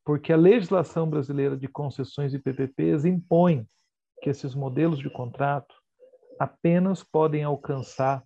Porque 0.04 0.32
a 0.32 0.36
legislação 0.36 1.10
brasileira 1.10 1.56
de 1.56 1.66
concessões 1.66 2.32
e 2.34 2.38
PPPs 2.38 3.04
impõe 3.04 3.66
que 4.22 4.30
esses 4.30 4.54
modelos 4.54 5.00
de 5.00 5.10
contrato 5.10 5.74
apenas 6.38 7.02
podem 7.02 7.42
alcançar 7.42 8.22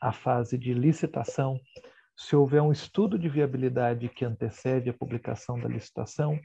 a 0.00 0.12
fase 0.12 0.58
de 0.58 0.74
licitação 0.74 1.58
se 2.18 2.34
houver 2.34 2.60
um 2.60 2.72
estudo 2.72 3.16
de 3.16 3.28
viabilidade 3.28 4.08
que 4.08 4.24
antecede 4.24 4.90
a 4.90 4.92
publicação 4.92 5.56
da 5.58 5.68
licitação 5.68 6.36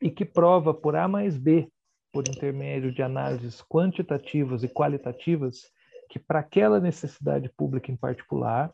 e 0.00 0.10
que 0.10 0.22
prova 0.22 0.74
por 0.74 0.94
A 0.94 1.08
mais 1.08 1.38
B, 1.38 1.66
por 2.12 2.28
intermédio 2.28 2.92
de 2.92 3.02
análises 3.02 3.62
quantitativas 3.62 4.62
e 4.62 4.68
qualitativas, 4.68 5.62
que 6.10 6.18
para 6.18 6.40
aquela 6.40 6.78
necessidade 6.78 7.50
pública 7.56 7.90
em 7.90 7.96
particular 7.96 8.70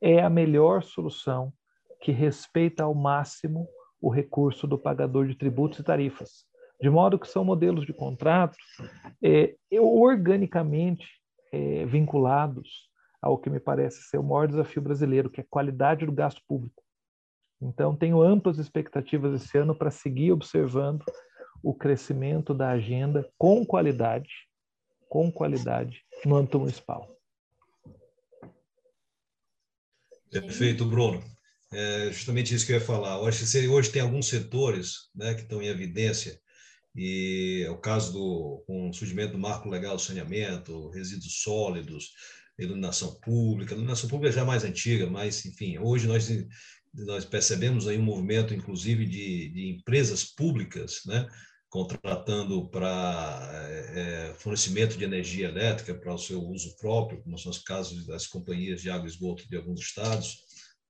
é 0.00 0.22
a 0.22 0.30
melhor 0.30 0.82
solução 0.82 1.52
que 2.00 2.12
respeita 2.12 2.82
ao 2.82 2.94
máximo 2.94 3.68
o 4.00 4.08
recurso 4.08 4.66
do 4.66 4.78
pagador 4.78 5.26
de 5.26 5.34
tributos 5.34 5.80
e 5.80 5.84
tarifas, 5.84 6.46
de 6.80 6.88
modo 6.88 7.18
que 7.18 7.28
são 7.28 7.44
modelos 7.44 7.84
de 7.84 7.92
contrato 7.92 8.56
é, 9.22 9.54
organicamente 9.78 11.06
é, 11.52 11.84
vinculados 11.84 12.89
ao 13.22 13.38
que 13.38 13.50
me 13.50 13.60
parece 13.60 14.02
ser 14.02 14.18
o 14.18 14.22
maior 14.22 14.48
desafio 14.48 14.82
brasileiro, 14.82 15.30
que 15.30 15.40
é 15.40 15.44
a 15.44 15.46
qualidade 15.48 16.06
do 16.06 16.12
gasto 16.12 16.42
público. 16.46 16.82
Então, 17.60 17.94
tenho 17.94 18.22
amplas 18.22 18.58
expectativas 18.58 19.42
esse 19.42 19.58
ano 19.58 19.74
para 19.74 19.90
seguir 19.90 20.32
observando 20.32 21.04
o 21.62 21.74
crescimento 21.74 22.54
da 22.54 22.70
agenda 22.70 23.30
com 23.36 23.66
qualidade 23.66 24.30
com 25.10 25.30
qualidade 25.30 26.04
no 26.24 26.36
âmbito 26.36 26.60
municipal. 26.60 27.20
Perfeito, 30.30 30.86
Bruno. 30.86 31.20
É 31.72 32.12
justamente 32.12 32.54
isso 32.54 32.64
que 32.64 32.72
eu 32.72 32.78
ia 32.78 32.84
falar. 32.84 33.16
Acho 33.26 33.50
que 33.50 33.68
hoje 33.68 33.90
tem 33.90 34.00
alguns 34.00 34.28
setores 34.28 35.10
né, 35.14 35.34
que 35.34 35.42
estão 35.42 35.60
em 35.60 35.66
evidência, 35.66 36.40
e 36.94 37.64
é 37.66 37.70
o 37.70 37.78
caso 37.78 38.12
do 38.12 38.64
com 38.66 38.88
o 38.88 38.92
surgimento 38.92 39.32
do 39.32 39.38
marco 39.38 39.68
legal 39.68 39.96
do 39.96 40.02
saneamento, 40.02 40.90
resíduos 40.90 41.42
sólidos, 41.42 42.12
iluminação 42.64 43.18
pública. 43.20 43.72
A 43.72 43.76
iluminação 43.76 44.08
pública 44.08 44.32
já 44.32 44.42
é 44.42 44.44
mais 44.44 44.64
antiga, 44.64 45.08
mas, 45.08 45.44
enfim, 45.44 45.78
hoje 45.78 46.06
nós, 46.06 46.28
nós 46.94 47.24
percebemos 47.24 47.86
aí 47.86 47.98
um 47.98 48.02
movimento, 48.02 48.54
inclusive, 48.54 49.06
de, 49.06 49.48
de 49.50 49.70
empresas 49.70 50.24
públicas, 50.24 51.00
né, 51.06 51.26
contratando 51.68 52.68
para 52.68 53.48
é, 53.94 54.34
fornecimento 54.38 54.98
de 54.98 55.04
energia 55.04 55.48
elétrica 55.48 55.94
para 55.94 56.12
o 56.12 56.18
seu 56.18 56.42
uso 56.42 56.76
próprio, 56.76 57.22
como 57.22 57.38
são 57.38 57.50
os 57.50 57.58
casos 57.58 58.06
das 58.06 58.26
companhias 58.26 58.82
de 58.82 58.90
água 58.90 59.06
e 59.06 59.10
esgoto 59.10 59.48
de 59.48 59.56
alguns 59.56 59.80
estados, 59.80 60.38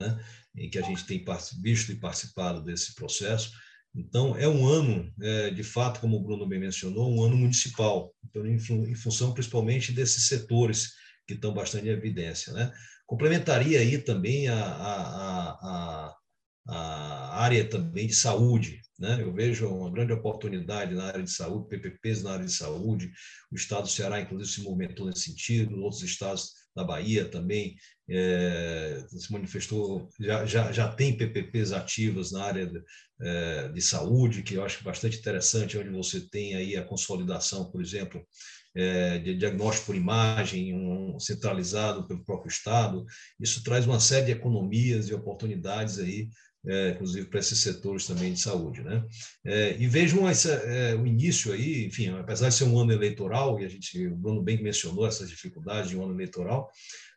né, 0.01 0.19
em 0.57 0.71
que 0.71 0.79
a 0.79 0.83
gente 0.83 1.05
tem 1.05 1.23
visto 1.63 1.93
e 1.93 1.97
participado 1.97 2.65
desse 2.65 2.95
processo. 2.95 3.53
Então, 3.95 4.37
é 4.37 4.49
um 4.49 4.67
ano, 4.67 5.13
é, 5.21 5.51
de 5.51 5.65
fato, 5.65 6.01
como 6.01 6.17
o 6.17 6.23
Bruno 6.23 6.47
bem 6.47 6.61
mencionou, 6.61 7.13
um 7.13 7.23
ano 7.23 7.37
municipal, 7.37 8.15
então, 8.25 8.47
em, 8.47 8.55
em 8.55 8.95
função 8.95 9.35
principalmente 9.35 9.93
desses 9.93 10.29
setores 10.29 10.93
que 11.31 11.35
estão 11.35 11.55
bastante 11.55 11.87
em 11.87 11.91
evidência. 11.91 12.53
Né? 12.53 12.73
Complementaria 13.07 13.79
aí 13.79 13.99
também 13.99 14.49
a, 14.49 14.57
a, 14.57 15.51
a, 15.63 16.17
a 16.69 17.43
área 17.43 17.69
também 17.69 18.07
de 18.07 18.15
saúde, 18.15 18.81
né? 18.99 19.17
Eu 19.21 19.33
vejo 19.33 19.67
uma 19.67 19.91
grande 19.91 20.13
oportunidade 20.13 20.95
na 20.95 21.05
área 21.05 21.23
de 21.23 21.31
saúde, 21.31 21.69
PPPs 21.69 22.23
na 22.23 22.33
área 22.33 22.45
de 22.45 22.53
saúde. 22.53 23.11
O 23.51 23.57
estado 23.57 23.85
do 23.85 23.89
Ceará, 23.89 24.21
inclusive, 24.21 24.51
se 24.51 24.63
movimentou 24.63 25.07
nesse 25.07 25.23
sentido. 25.23 25.81
Outros 25.81 26.03
estados 26.03 26.51
da 26.77 26.85
Bahia 26.85 27.25
também 27.25 27.77
é, 28.09 29.03
se 29.09 29.33
manifestou, 29.33 30.09
já, 30.21 30.45
já, 30.45 30.71
já 30.71 30.93
tem 30.93 31.17
PPPs 31.17 31.73
ativas 31.73 32.31
na 32.31 32.45
área 32.45 32.67
de, 32.67 32.83
é, 33.23 33.69
de 33.69 33.81
saúde, 33.81 34.43
que 34.43 34.55
eu 34.55 34.65
acho 34.65 34.85
bastante 34.85 35.19
interessante, 35.19 35.79
onde 35.79 35.91
você 35.91 36.21
tem 36.21 36.55
aí 36.55 36.77
a 36.77 36.85
consolidação, 36.85 37.71
por 37.71 37.81
exemplo, 37.81 38.23
é, 38.75 39.19
de 39.19 39.35
diagnóstico 39.35 39.87
por 39.87 39.97
imagem, 39.97 40.75
um, 40.75 41.19
centralizado 41.19 42.07
pelo 42.07 42.25
próprio 42.25 42.51
Estado. 42.51 43.05
Isso 43.39 43.63
traz 43.63 43.87
uma 43.87 44.01
série 44.01 44.27
de 44.27 44.33
economias 44.33 45.09
e 45.09 45.15
oportunidades 45.15 45.99
aí 45.99 46.29
é, 46.67 46.91
inclusive 46.91 47.27
para 47.27 47.41
esses 47.41 47.59
setores 47.61 48.07
também 48.07 48.33
de 48.33 48.41
saúde. 48.41 48.83
Né? 48.83 49.05
É, 49.45 49.77
e 49.79 49.87
vejam 49.87 50.29
essa, 50.29 50.53
é, 50.53 50.95
o 50.95 51.07
início 51.07 51.53
aí, 51.53 51.87
enfim, 51.87 52.09
apesar 52.11 52.49
de 52.49 52.55
ser 52.55 52.65
um 52.65 52.79
ano 52.79 52.93
eleitoral, 52.93 53.61
e 53.61 53.65
a 53.65 53.69
gente, 53.69 54.07
o 54.09 54.17
Bruno 54.17 54.43
bem 54.43 54.63
mencionou 54.63 55.07
essas 55.07 55.29
dificuldades 55.29 55.91
de 55.91 55.97
um 55.97 56.05
ano 56.05 56.15
eleitoral, 56.15 56.71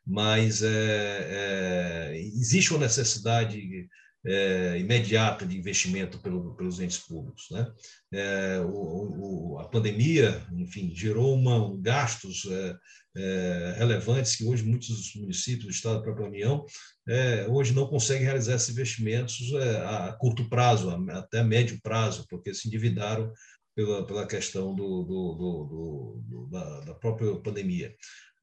mas 0.06 0.62
é, 0.63 0.70
é, 0.70 2.18
existe 2.18 2.72
uma 2.72 2.86
necessidade 2.86 3.88
é, 4.25 4.77
imediata 4.79 5.45
de 5.45 5.57
investimento 5.57 6.17
pelo, 6.19 6.55
pelos 6.55 6.79
entes 6.79 6.97
públicos. 6.97 7.47
Né? 7.51 7.71
É, 8.13 8.59
o, 8.62 9.53
o, 9.53 9.59
a 9.59 9.67
pandemia, 9.67 10.45
enfim, 10.53 10.93
gerou 10.95 11.36
uma, 11.36 11.77
gastos 11.81 12.45
é, 12.49 12.75
é 13.15 13.75
relevantes 13.77 14.36
que 14.36 14.45
hoje 14.45 14.63
muitos 14.63 15.13
municípios 15.15 15.65
do 15.65 15.71
Estado 15.71 15.97
da 15.97 16.03
própria 16.03 16.27
União 16.27 16.65
é, 17.07 17.45
hoje 17.47 17.73
não 17.73 17.88
conseguem 17.88 18.23
realizar 18.23 18.55
esses 18.55 18.69
investimentos 18.69 19.51
é, 19.53 19.77
a 19.86 20.13
curto 20.13 20.49
prazo, 20.49 20.89
até 21.12 21.43
médio 21.43 21.79
prazo, 21.81 22.25
porque 22.29 22.53
se 22.53 22.67
endividaram 22.67 23.31
pela, 23.75 24.05
pela 24.05 24.27
questão 24.27 24.73
do, 24.73 25.03
do, 25.03 25.33
do, 25.36 26.23
do 26.27 26.47
da, 26.49 26.79
da 26.81 26.93
própria 26.95 27.36
pandemia 27.41 27.93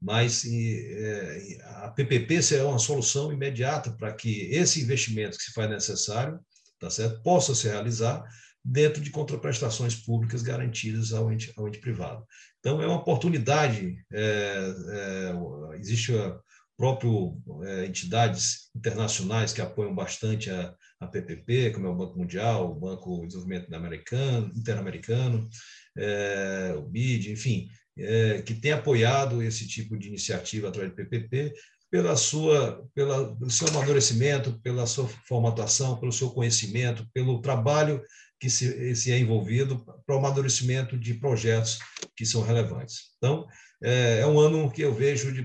mas 0.00 0.44
é, 0.46 1.58
a 1.84 1.88
PPP 1.88 2.42
será 2.42 2.66
uma 2.66 2.78
solução 2.78 3.32
imediata 3.32 3.90
para 3.92 4.12
que 4.12 4.42
esse 4.50 4.80
investimento 4.80 5.36
que 5.36 5.44
se 5.44 5.52
faz 5.52 5.68
necessário, 5.68 6.40
tá 6.78 6.88
certo, 6.88 7.22
possa 7.22 7.54
se 7.54 7.68
realizar 7.68 8.24
dentro 8.64 9.02
de 9.02 9.10
contraprestações 9.10 9.94
públicas 9.94 10.42
garantidas 10.42 11.12
ao 11.12 11.30
ente, 11.32 11.52
ao 11.56 11.68
ente 11.68 11.78
privado. 11.78 12.24
Então, 12.60 12.80
é 12.80 12.86
uma 12.86 12.96
oportunidade, 12.96 13.96
é, 14.12 14.74
é, 14.90 15.76
existe 15.78 16.16
a 16.16 16.38
próprio 16.76 17.38
é, 17.62 17.84
entidades 17.84 18.70
internacionais 18.74 19.52
que 19.52 19.60
apoiam 19.60 19.94
bastante 19.94 20.50
a, 20.50 20.74
a 21.00 21.06
PPP, 21.06 21.70
como 21.70 21.86
é 21.86 21.90
o 21.90 21.94
Banco 21.94 22.18
Mundial, 22.18 22.70
o 22.70 22.74
Banco 22.74 23.20
de 23.22 23.28
Desenvolvimento 23.28 23.74
Americano, 23.74 24.52
Interamericano, 24.54 25.48
é, 25.96 26.74
o 26.76 26.82
BID, 26.82 27.32
enfim, 27.32 27.68
é, 27.98 28.42
que 28.42 28.54
tem 28.54 28.72
apoiado 28.72 29.42
esse 29.42 29.66
tipo 29.66 29.98
de 29.98 30.08
iniciativa 30.08 30.68
através 30.68 30.92
do 30.92 30.96
PPP, 30.96 31.54
pela 31.90 32.14
sua, 32.16 32.86
pela, 32.94 33.34
pelo 33.36 33.50
seu 33.50 33.66
amadurecimento, 33.68 34.60
pela 34.60 34.86
sua 34.86 35.08
formatação, 35.26 35.98
pelo 35.98 36.12
seu 36.12 36.30
conhecimento, 36.30 37.08
pelo 37.12 37.40
trabalho 37.40 38.00
que 38.38 38.48
se, 38.48 38.94
se 38.94 39.10
é 39.10 39.18
envolvido 39.18 39.84
para 40.06 40.14
o 40.14 40.18
amadurecimento 40.18 40.98
de 40.98 41.14
projetos 41.14 41.78
que 42.16 42.24
são 42.24 42.42
relevantes. 42.42 43.10
Então, 43.16 43.46
é, 43.82 44.20
é 44.20 44.26
um 44.26 44.38
ano 44.38 44.70
que 44.70 44.82
eu 44.82 44.94
vejo 44.94 45.32
de 45.32 45.42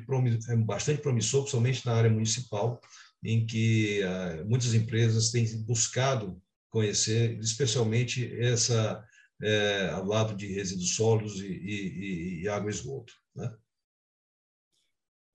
bastante 0.66 1.02
promissor, 1.02 1.42
principalmente 1.42 1.86
na 1.86 1.94
área 1.94 2.10
municipal, 2.10 2.80
em 3.26 3.46
que 3.46 4.02
é, 4.02 4.44
muitas 4.44 4.74
empresas 4.74 5.32
têm 5.32 5.46
buscado 5.64 6.42
conhecer, 6.70 7.40
especialmente 7.40 8.34
essa 8.40 9.04
é, 9.42 9.90
ao 9.90 10.06
lado 10.06 10.36
de 10.36 10.48
resíduos 10.48 10.96
sólidos 10.96 11.42
e, 11.42 11.48
e, 11.48 12.42
e 12.44 12.48
água 12.48 12.70
e 12.70 12.74
esgoto. 12.74 13.14
Né? 13.36 13.54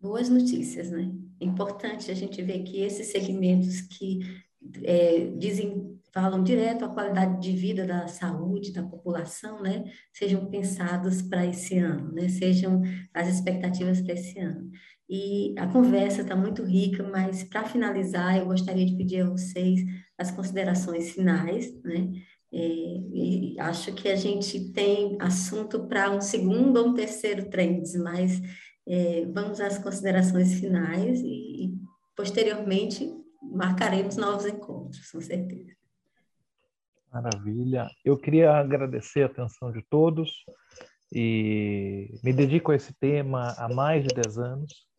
Boas 0.01 0.31
notícias, 0.31 0.91
né? 0.91 1.13
Importante 1.41 2.11
a 2.11 2.15
gente 2.15 2.41
ver 2.43 2.63
que 2.63 2.81
esses 2.81 3.09
segmentos 3.09 3.83
que 3.83 4.21
é, 4.85 5.27
dizem, 5.37 5.99
falam 6.13 6.43
direto 6.43 6.85
à 6.85 6.89
qualidade 6.89 7.41
de 7.41 7.57
vida 7.57 7.87
da 7.87 8.09
saúde 8.09 8.73
da 8.73 8.83
população, 8.83 9.63
né, 9.63 9.85
sejam 10.13 10.51
pensados 10.51 11.23
para 11.23 11.47
esse 11.47 11.79
ano, 11.79 12.13
né, 12.13 12.29
sejam 12.29 12.83
as 13.15 13.29
expectativas 13.29 14.01
para 14.01 14.15
esse 14.15 14.39
ano. 14.39 14.71
E 15.13 15.57
a 15.59 15.67
conversa 15.67 16.23
está 16.23 16.37
muito 16.37 16.63
rica, 16.63 17.03
mas 17.03 17.43
para 17.43 17.65
finalizar, 17.65 18.39
eu 18.39 18.47
gostaria 18.47 18.87
de 18.87 18.95
pedir 18.95 19.23
a 19.23 19.29
vocês 19.29 19.81
as 20.17 20.31
considerações 20.31 21.11
finais, 21.11 21.75
né, 21.83 22.13
e 22.53 23.57
acho 23.59 23.93
que 23.93 24.09
a 24.09 24.15
gente 24.15 24.73
tem 24.73 25.17
assunto 25.21 25.89
para 25.89 26.13
um 26.13 26.21
segundo 26.21 26.77
ou 26.77 26.89
um 26.89 26.95
terceiro 26.95 27.51
trends, 27.51 27.97
mas 27.97 28.41
é, 28.87 29.27
vamos 29.27 29.61
às 29.61 29.79
considerações 29.79 30.55
finais 30.55 31.21
e, 31.21 31.65
e, 31.65 31.75
posteriormente 32.17 33.13
marcaremos 33.43 34.17
novos 34.17 34.47
encontros, 34.47 35.11
com 35.11 35.21
certeza. 35.21 35.75
Maravilha. 37.13 37.89
Eu 38.05 38.17
queria 38.17 38.53
agradecer 38.53 39.25
a 39.25 39.27
atenção 39.27 39.73
de 39.73 39.83
todos 39.91 40.45
e 41.13 42.17
me 42.23 42.33
dedico 42.33 42.71
a 42.71 42.77
esse 42.77 42.93
tema 42.95 43.55
há 43.59 43.69
mais 43.69 44.05
de 44.05 44.15
10 44.15 44.39
anos 44.39 44.90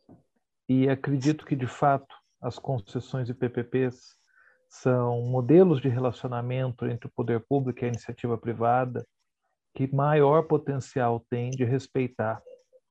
e 0.72 0.90
acredito 0.90 1.46
que, 1.46 1.54
de 1.54 1.68
fato, 1.68 2.16
as 2.42 2.58
concessões 2.58 3.28
e 3.28 3.34
PPPs 3.34 4.16
são 4.70 5.22
modelos 5.24 5.82
de 5.82 5.90
relacionamento 5.90 6.86
entre 6.86 7.08
o 7.08 7.12
poder 7.12 7.42
público 7.42 7.82
e 7.82 7.86
a 7.86 7.88
iniciativa 7.90 8.38
privada 8.38 9.06
que 9.76 9.94
maior 9.94 10.44
potencial 10.44 11.26
tem 11.30 11.50
de 11.50 11.66
respeitar 11.66 12.42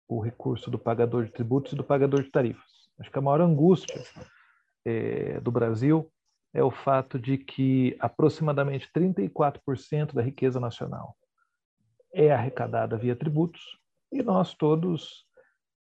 o 0.07 0.21
recurso 0.21 0.71
do 0.71 0.79
pagador 0.79 1.25
de 1.25 1.33
tributos 1.33 1.73
e 1.73 1.77
do 1.77 1.83
pagador 1.83 2.23
de 2.23 2.31
tarifas. 2.31 2.91
Acho 2.99 3.11
que 3.11 3.19
a 3.19 3.23
maior 3.23 3.41
angústia 3.41 4.03
é, 4.85 5.41
do 5.41 5.51
Brasil 5.51 6.13
é 6.53 6.63
o 6.63 6.71
fato 6.71 7.19
de 7.19 7.39
que 7.39 7.97
aproximadamente 7.99 8.91
34% 8.95 10.13
da 10.13 10.21
riqueza 10.21 10.61
nacional 10.61 11.17
é 12.13 12.31
arrecadada 12.31 12.99
via 12.99 13.17
tributos 13.17 13.63
e 14.13 14.23
nós 14.23 14.53
todos 14.53 15.25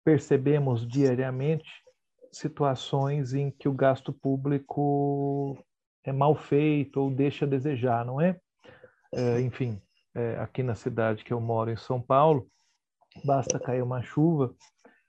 percebemos 0.08 0.88
diariamente 0.88 1.70
situações 2.32 3.34
em 3.34 3.52
que 3.52 3.68
o 3.68 3.74
gasto 3.74 4.14
público 4.14 5.62
é 6.02 6.14
mal 6.14 6.34
feito 6.34 7.02
ou 7.02 7.12
deixa 7.12 7.44
a 7.44 7.48
desejar, 7.48 8.06
não 8.06 8.22
é? 8.22 8.40
é 9.14 9.42
enfim, 9.42 9.82
é, 10.16 10.38
aqui 10.38 10.64
na 10.64 10.76
cidade 10.76 11.26
que 11.26 11.34
eu 11.34 11.42
moro, 11.42 11.72
em 11.72 11.76
São 11.76 12.02
Paulo, 12.02 12.48
basta 13.26 13.60
cair 13.60 13.84
uma 13.84 14.02
chuva 14.02 14.56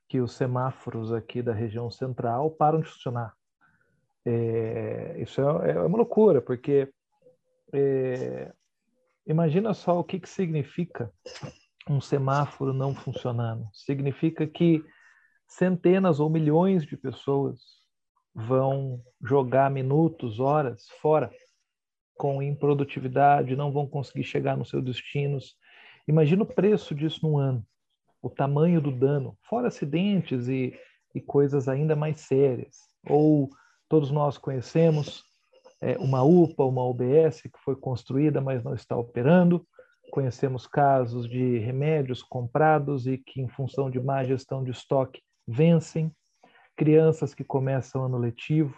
que 0.09 0.21
os 0.21 0.33
semáforos 0.33 1.13
aqui 1.13 1.43
da 1.43 1.53
região 1.53 1.89
central 1.93 2.51
param 2.51 2.81
de 2.81 2.89
funcionar. 2.89 3.33
É, 4.27 5.15
isso 5.23 5.41
é, 5.41 5.71
é, 5.71 5.81
uma 5.81 5.99
loucura, 5.99 6.43
porque 6.43 6.93
é, 7.73 8.53
imagina 9.25 9.73
só 9.75 10.01
o 10.01 10.03
que, 10.03 10.19
que 10.19 10.29
significa 10.29 11.13
um 11.93 12.01
semáforo 12.01 12.73
não 12.73 12.95
funcionando. 12.95 13.69
Significa 13.73 14.47
que 14.47 14.85
centenas 15.47 16.21
ou 16.21 16.29
milhões 16.29 16.85
de 16.85 16.97
pessoas 16.97 17.61
vão 18.35 19.03
jogar 19.23 19.71
minutos, 19.71 20.39
horas 20.39 20.89
fora 21.01 21.31
com 22.17 22.43
improdutividade, 22.43 23.57
não 23.57 23.73
vão 23.73 23.87
conseguir 23.87 24.25
chegar 24.25 24.57
nos 24.57 24.69
seus 24.69 24.85
destinos. 24.85 25.57
Imagina 26.07 26.43
o 26.43 26.47
preço 26.47 26.95
disso 26.95 27.21
num 27.23 27.39
ano, 27.39 27.65
o 28.21 28.29
tamanho 28.29 28.81
do 28.81 28.91
dano, 28.91 29.37
fora 29.43 29.69
acidentes 29.69 30.49
e, 30.49 30.77
e 31.15 31.21
coisas 31.21 31.69
ainda 31.69 31.95
mais 31.95 32.21
sérias. 32.21 32.77
Ou 33.09 33.49
todos 33.89 34.11
nós 34.11 34.37
conhecemos 34.37 35.25
é, 35.81 35.97
uma 35.99 36.23
UPA, 36.23 36.65
uma 36.65 36.85
UBS 36.85 37.43
que 37.43 37.59
foi 37.65 37.77
construída, 37.77 38.41
mas 38.41 38.63
não 38.65 38.75
está 38.75 38.97
operando. 38.97 39.67
Conhecemos 40.11 40.67
casos 40.67 41.29
de 41.29 41.59
remédios 41.59 42.23
comprados 42.23 43.07
e 43.07 43.19
que, 43.19 43.41
em 43.41 43.49
função 43.49 43.91
de 43.91 44.01
má 44.01 44.25
gestão 44.25 44.65
de 44.65 44.71
estoque, 44.71 45.23
vencem 45.47 46.13
crianças 46.77 47.35
que 47.35 47.45
começam 47.45 48.05
ano 48.05 48.19
letivo 48.19 48.75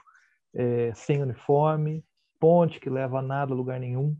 é, 0.54 0.92
sem 0.94 1.22
uniforme, 1.22 2.04
ponte 2.38 2.80
que 2.80 2.90
leva 2.90 3.18
a 3.18 3.22
nada 3.22 3.52
a 3.52 3.56
lugar 3.56 3.78
nenhum. 3.78 4.16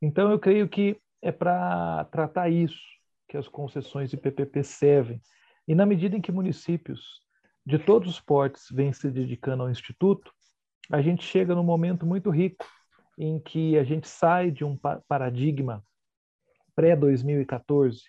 Então, 0.00 0.30
eu 0.30 0.38
creio 0.38 0.68
que 0.68 1.00
é 1.20 1.30
para 1.30 2.04
tratar 2.06 2.48
isso 2.48 2.80
que 3.28 3.36
as 3.36 3.48
concessões 3.48 4.10
de 4.10 4.16
PPP 4.16 4.62
servem. 4.64 5.20
E 5.66 5.74
na 5.74 5.84
medida 5.84 6.16
em 6.16 6.20
que 6.20 6.32
municípios 6.32 7.20
de 7.66 7.78
todos 7.78 8.08
os 8.08 8.20
portes 8.20 8.66
vêm 8.70 8.92
se 8.92 9.10
dedicando 9.10 9.62
ao 9.62 9.70
Instituto, 9.70 10.32
a 10.90 11.02
gente 11.02 11.22
chega 11.22 11.54
num 11.54 11.62
momento 11.62 12.06
muito 12.06 12.30
rico 12.30 12.64
em 13.18 13.38
que 13.38 13.76
a 13.76 13.84
gente 13.84 14.08
sai 14.08 14.50
de 14.50 14.64
um 14.64 14.78
paradigma 15.06 15.84
pré-2014 16.78 18.02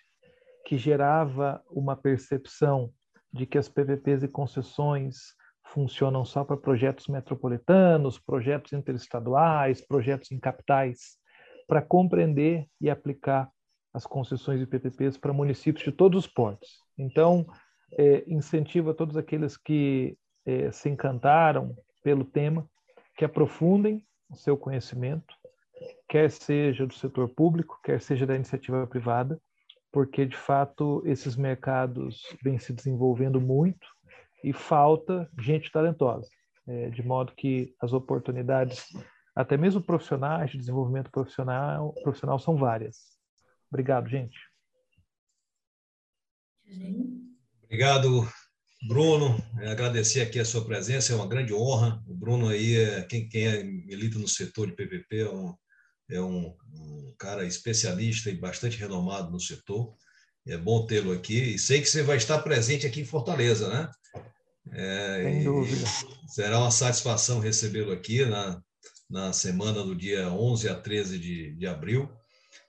que 0.64 0.78
gerava 0.78 1.60
uma 1.68 1.96
percepção 1.96 2.92
de 3.32 3.44
que 3.44 3.58
as 3.58 3.68
PPPs 3.68 4.22
e 4.22 4.28
concessões 4.28 5.34
funcionam 5.64 6.24
só 6.24 6.44
para 6.44 6.56
projetos 6.56 7.08
metropolitanos, 7.08 8.20
projetos 8.20 8.72
interestaduais, 8.72 9.84
projetos 9.84 10.30
em 10.30 10.38
capitais, 10.38 11.18
para 11.66 11.82
compreender 11.82 12.66
e 12.80 12.88
aplicar 12.88 13.50
as 13.92 14.06
concessões 14.06 14.60
e 14.60 14.66
PPPs 14.66 15.18
para 15.18 15.32
municípios 15.32 15.84
de 15.84 15.90
todos 15.90 16.24
os 16.24 16.30
portos. 16.32 16.78
Então, 16.96 17.44
é, 17.98 18.22
incentiva 18.28 18.94
todos 18.94 19.16
aqueles 19.16 19.56
que 19.56 20.16
é, 20.46 20.70
se 20.70 20.88
encantaram 20.88 21.74
pelo 22.04 22.24
tema 22.24 22.68
que 23.16 23.24
aprofundem 23.24 24.06
o 24.28 24.36
seu 24.36 24.56
conhecimento, 24.56 25.34
quer 26.08 26.30
seja 26.30 26.86
do 26.86 26.94
setor 26.94 27.28
público, 27.28 27.78
quer 27.82 28.00
seja 28.00 28.26
da 28.26 28.34
iniciativa 28.34 28.86
privada, 28.86 29.40
porque 29.92 30.24
de 30.26 30.36
fato 30.36 31.02
esses 31.04 31.36
mercados 31.36 32.22
vêm 32.42 32.58
se 32.58 32.72
desenvolvendo 32.72 33.40
muito 33.40 33.86
e 34.42 34.52
falta 34.52 35.30
gente 35.38 35.70
talentosa, 35.70 36.28
é, 36.66 36.90
de 36.90 37.02
modo 37.02 37.34
que 37.34 37.74
as 37.80 37.92
oportunidades, 37.92 38.86
até 39.34 39.56
mesmo 39.56 39.82
profissionais, 39.82 40.50
de 40.50 40.58
desenvolvimento 40.58 41.10
profissional, 41.10 41.92
profissional 42.02 42.38
são 42.38 42.56
várias. 42.56 43.18
Obrigado, 43.70 44.08
gente. 44.08 44.38
Obrigado, 47.64 48.26
Bruno, 48.86 49.36
agradecer 49.68 50.22
aqui 50.22 50.38
a 50.38 50.44
sua 50.44 50.64
presença, 50.64 51.12
é 51.12 51.16
uma 51.16 51.28
grande 51.28 51.52
honra. 51.52 52.02
O 52.06 52.14
Bruno 52.14 52.48
aí, 52.48 52.76
é, 52.76 53.02
quem, 53.02 53.28
quem 53.28 53.46
é, 53.46 53.62
milita 53.62 54.18
no 54.18 54.28
setor 54.28 54.66
de 54.66 54.72
PVP, 54.72 55.20
é, 55.20 55.28
um, 55.28 55.54
é 56.10 56.20
um, 56.20 56.54
um 56.74 57.14
cara 57.18 57.46
especialista 57.46 58.30
e 58.30 58.36
bastante 58.36 58.76
renomado 58.76 59.30
no 59.30 59.40
setor. 59.40 59.94
É 60.46 60.56
bom 60.56 60.86
tê-lo 60.86 61.12
aqui 61.12 61.54
e 61.54 61.58
sei 61.58 61.80
que 61.80 61.88
você 61.88 62.02
vai 62.02 62.16
estar 62.16 62.38
presente 62.40 62.86
aqui 62.86 63.00
em 63.00 63.04
Fortaleza, 63.04 63.68
né? 63.68 63.90
É, 64.72 65.22
Sem 65.24 65.44
dúvida. 65.44 65.86
Será 66.28 66.58
uma 66.58 66.70
satisfação 66.70 67.40
recebê-lo 67.40 67.92
aqui 67.92 68.24
na, 68.24 68.62
na 69.08 69.32
semana 69.32 69.82
do 69.82 69.94
dia 69.94 70.30
11 70.30 70.68
a 70.68 70.74
13 70.74 71.18
de, 71.18 71.54
de 71.54 71.66
abril. 71.66 72.10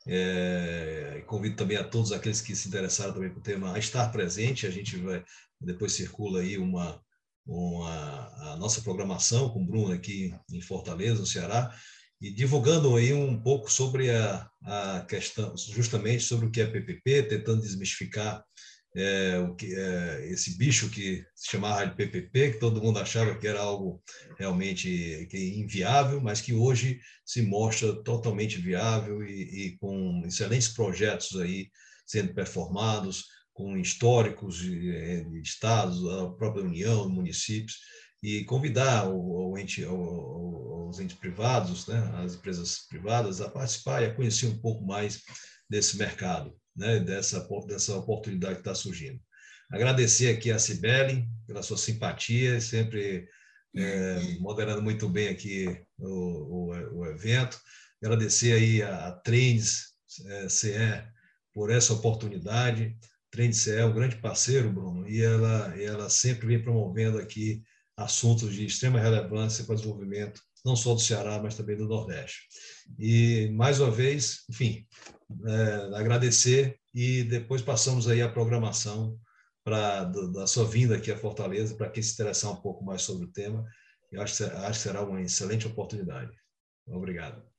É, 0.08 1.24
convido 1.28 1.56
também 1.56 1.78
a 1.78 1.84
todos 1.84 2.12
aqueles 2.12 2.42
que 2.42 2.56
se 2.56 2.68
interessaram 2.68 3.14
também 3.14 3.30
pelo 3.30 3.42
tema 3.42 3.74
a 3.74 3.80
estar 3.80 4.12
presente. 4.12 4.68
A 4.68 4.72
gente 4.72 4.98
vai 4.98 5.24
depois 5.62 5.94
circula 5.94 6.42
aí 6.42 6.58
uma, 6.58 7.00
uma 7.46 8.52
a 8.52 8.58
nossa 8.58 8.82
programação 8.82 9.50
com 9.50 9.62
o 9.62 9.66
Bruno 9.66 9.94
aqui 9.94 10.34
em 10.52 10.62
Fortaleza, 10.62 11.20
no 11.20 11.26
Ceará, 11.26 11.74
e 12.22 12.32
divulgando 12.32 12.96
aí 12.96 13.12
um 13.14 13.42
pouco 13.42 13.72
sobre 13.72 14.12
a, 14.12 14.48
a 14.64 15.06
questão, 15.10 15.56
justamente 15.58 16.24
sobre 16.24 16.46
o 16.46 16.52
que 16.52 16.62
é 16.62 16.68
PPP, 16.68 17.24
tentando 17.24 17.62
desmistificar 17.62 18.44
é, 18.96 19.40
o 19.40 19.56
que 19.56 19.74
é, 19.74 20.28
esse 20.30 20.58
bicho 20.58 20.90
que 20.90 21.26
se 21.34 21.52
chamava 21.52 21.88
de 21.88 21.96
PPP, 21.96 22.52
que 22.54 22.60
todo 22.60 22.82
mundo 22.82 23.00
achava 23.00 23.38
que 23.38 23.48
era 23.48 23.60
algo 23.60 24.04
realmente 24.38 25.28
inviável, 25.34 26.22
mas 26.22 26.42
que 26.42 26.54
hoje 26.54 27.00
se 27.26 27.42
mostra 27.42 28.04
totalmente 28.04 28.58
viável 28.60 29.24
e, 29.24 29.68
e 29.68 29.78
com 29.78 30.24
excelentes 30.26 30.68
projetos 30.68 31.40
aí 31.40 31.70
sendo 32.06 32.34
performados, 32.34 33.26
com 33.54 33.78
históricos 33.78 34.58
de, 34.58 34.92
eh, 34.92 35.24
de 35.24 35.42
estados, 35.42 36.06
a 36.08 36.30
própria 36.32 36.64
União, 36.64 37.08
municípios, 37.10 37.78
e 38.22 38.44
convidar 38.46 39.08
o, 39.08 39.52
o 39.52 39.58
ente, 39.58 39.84
o, 39.86 40.88
os 40.90 41.00
entes 41.00 41.18
privados, 41.18 41.88
né, 41.88 41.98
as 42.24 42.36
empresas 42.36 42.86
privadas, 42.88 43.42
a 43.42 43.50
participar 43.50 44.02
e 44.02 44.06
a 44.06 44.14
conhecer 44.14 44.48
um 44.48 44.60
pouco 44.60 44.86
mais 44.86 45.22
desse 45.70 45.98
mercado, 45.98 46.56
né, 46.76 47.00
dessa, 47.00 47.48
dessa 47.66 47.98
oportunidade 47.98 48.56
que 48.56 48.62
está 48.62 48.76
surgindo. 48.76 49.20
Agradecer 49.72 50.36
aqui 50.36 50.52
a 50.52 50.60
Cibele 50.60 51.26
pela 51.48 51.64
sua 51.64 51.78
simpatia, 51.78 52.60
sempre 52.60 53.28
é, 53.76 54.20
moderando 54.40 54.82
muito 54.82 55.08
bem 55.08 55.30
aqui 55.30 55.82
o, 55.98 56.10
o, 56.10 57.00
o, 57.00 57.06
evento. 57.06 57.58
Agradecer 58.04 58.52
aí 58.52 58.84
a, 58.84 59.08
a 59.08 59.12
Trends 59.14 59.94
é, 60.26 60.50
CE 60.50 61.04
por 61.54 61.72
essa 61.72 61.94
oportunidade. 61.94 62.98
Trendce 63.30 63.72
é 63.72 63.86
um 63.86 63.94
grande 63.94 64.18
parceiro, 64.18 64.70
Bruno, 64.70 65.08
e 65.08 65.22
ela, 65.22 65.74
ela 65.82 66.10
sempre 66.10 66.48
vem 66.48 66.62
promovendo 66.62 67.18
aqui 67.18 67.64
assuntos 68.04 68.54
de 68.54 68.66
extrema 68.66 69.00
relevância 69.00 69.64
para 69.64 69.74
o 69.74 69.76
desenvolvimento, 69.76 70.42
não 70.64 70.76
só 70.76 70.94
do 70.94 71.00
Ceará, 71.00 71.40
mas 71.42 71.56
também 71.56 71.76
do 71.76 71.88
Nordeste. 71.88 72.48
E, 73.00 73.50
mais 73.54 73.80
uma 73.80 73.92
vez, 73.92 74.44
enfim, 74.50 74.86
é, 75.46 75.98
agradecer 75.98 76.80
e 76.94 77.24
depois 77.24 77.62
passamos 77.62 78.08
aí 78.08 78.22
a 78.22 78.30
programação 78.30 79.18
para 79.64 80.06
da 80.06 80.48
sua 80.48 80.66
vinda 80.66 80.96
aqui 80.96 81.12
a 81.12 81.18
Fortaleza, 81.18 81.76
para 81.76 81.90
quem 81.90 82.02
se 82.02 82.14
interessar 82.14 82.52
um 82.52 82.62
pouco 82.62 82.84
mais 82.84 83.04
sobre 83.04 83.26
o 83.26 83.32
tema. 83.32 83.64
Eu 84.12 84.22
acho, 84.22 84.44
acho 84.44 84.80
que 84.80 84.84
será 84.88 85.04
uma 85.04 85.22
excelente 85.22 85.68
oportunidade. 85.68 86.36
Obrigado. 86.88 87.51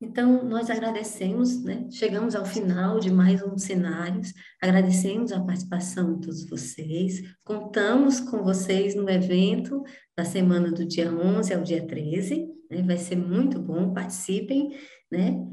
Então, 0.00 0.44
nós 0.44 0.70
agradecemos, 0.70 1.64
né? 1.64 1.88
chegamos 1.90 2.36
ao 2.36 2.46
final 2.46 3.00
de 3.00 3.10
mais 3.10 3.42
um 3.42 3.58
Cenários, 3.58 4.32
agradecemos 4.62 5.32
a 5.32 5.40
participação 5.40 6.14
de 6.14 6.20
todos 6.20 6.48
vocês, 6.48 7.20
contamos 7.42 8.20
com 8.20 8.44
vocês 8.44 8.94
no 8.94 9.10
evento 9.10 9.82
da 10.16 10.24
semana 10.24 10.70
do 10.70 10.86
dia 10.86 11.12
11 11.12 11.52
ao 11.52 11.62
dia 11.62 11.84
13, 11.84 12.46
né? 12.70 12.82
vai 12.82 12.96
ser 12.96 13.16
muito 13.16 13.58
bom, 13.58 13.92
participem, 13.92 14.70
né? 15.10 15.44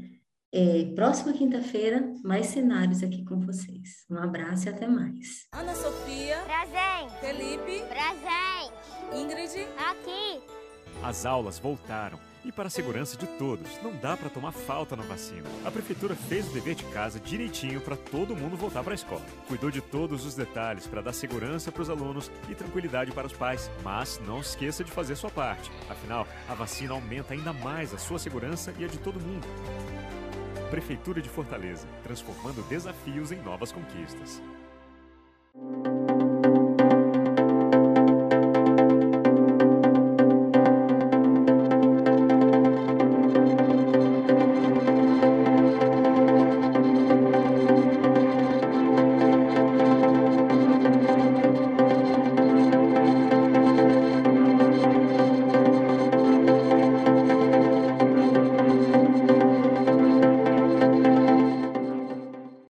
É, 0.52 0.84
próxima 0.94 1.32
quinta-feira, 1.32 2.08
mais 2.24 2.46
cenários 2.46 3.02
aqui 3.02 3.24
com 3.24 3.40
vocês. 3.40 4.06
Um 4.08 4.16
abraço 4.16 4.66
e 4.66 4.70
até 4.70 4.86
mais. 4.86 5.48
Ana 5.52 5.74
Sofia. 5.74 6.36
Presente. 6.44 7.20
Felipe. 7.20 7.84
Presente. 7.88 9.20
Ingrid. 9.20 9.66
Aqui. 9.76 10.40
As 11.02 11.26
aulas 11.26 11.58
voltaram 11.58 12.18
e 12.46 12.52
para 12.52 12.68
a 12.68 12.70
segurança 12.70 13.16
de 13.16 13.26
todos, 13.26 13.68
não 13.82 13.92
dá 13.96 14.16
para 14.16 14.30
tomar 14.30 14.52
falta 14.52 14.94
na 14.94 15.02
vacina. 15.02 15.42
A 15.64 15.70
prefeitura 15.70 16.14
fez 16.14 16.48
o 16.48 16.52
dever 16.52 16.76
de 16.76 16.84
casa 16.84 17.18
direitinho 17.18 17.80
para 17.80 17.96
todo 17.96 18.36
mundo 18.36 18.56
voltar 18.56 18.84
para 18.84 18.92
a 18.92 18.94
escola. 18.94 19.22
Cuidou 19.48 19.68
de 19.68 19.80
todos 19.80 20.24
os 20.24 20.36
detalhes 20.36 20.86
para 20.86 21.02
dar 21.02 21.12
segurança 21.12 21.72
para 21.72 21.82
os 21.82 21.90
alunos 21.90 22.30
e 22.48 22.54
tranquilidade 22.54 23.10
para 23.10 23.26
os 23.26 23.32
pais. 23.32 23.68
Mas 23.82 24.20
não 24.24 24.40
esqueça 24.40 24.84
de 24.84 24.92
fazer 24.92 25.16
sua 25.16 25.30
parte. 25.30 25.72
Afinal, 25.90 26.26
a 26.48 26.54
vacina 26.54 26.92
aumenta 26.92 27.34
ainda 27.34 27.52
mais 27.52 27.92
a 27.92 27.98
sua 27.98 28.18
segurança 28.18 28.72
e 28.78 28.84
a 28.84 28.88
de 28.88 28.98
todo 28.98 29.20
mundo. 29.20 29.46
Prefeitura 30.70 31.20
de 31.20 31.28
Fortaleza, 31.28 31.88
transformando 32.04 32.62
desafios 32.68 33.32
em 33.32 33.42
novas 33.42 33.72
conquistas. 33.72 34.40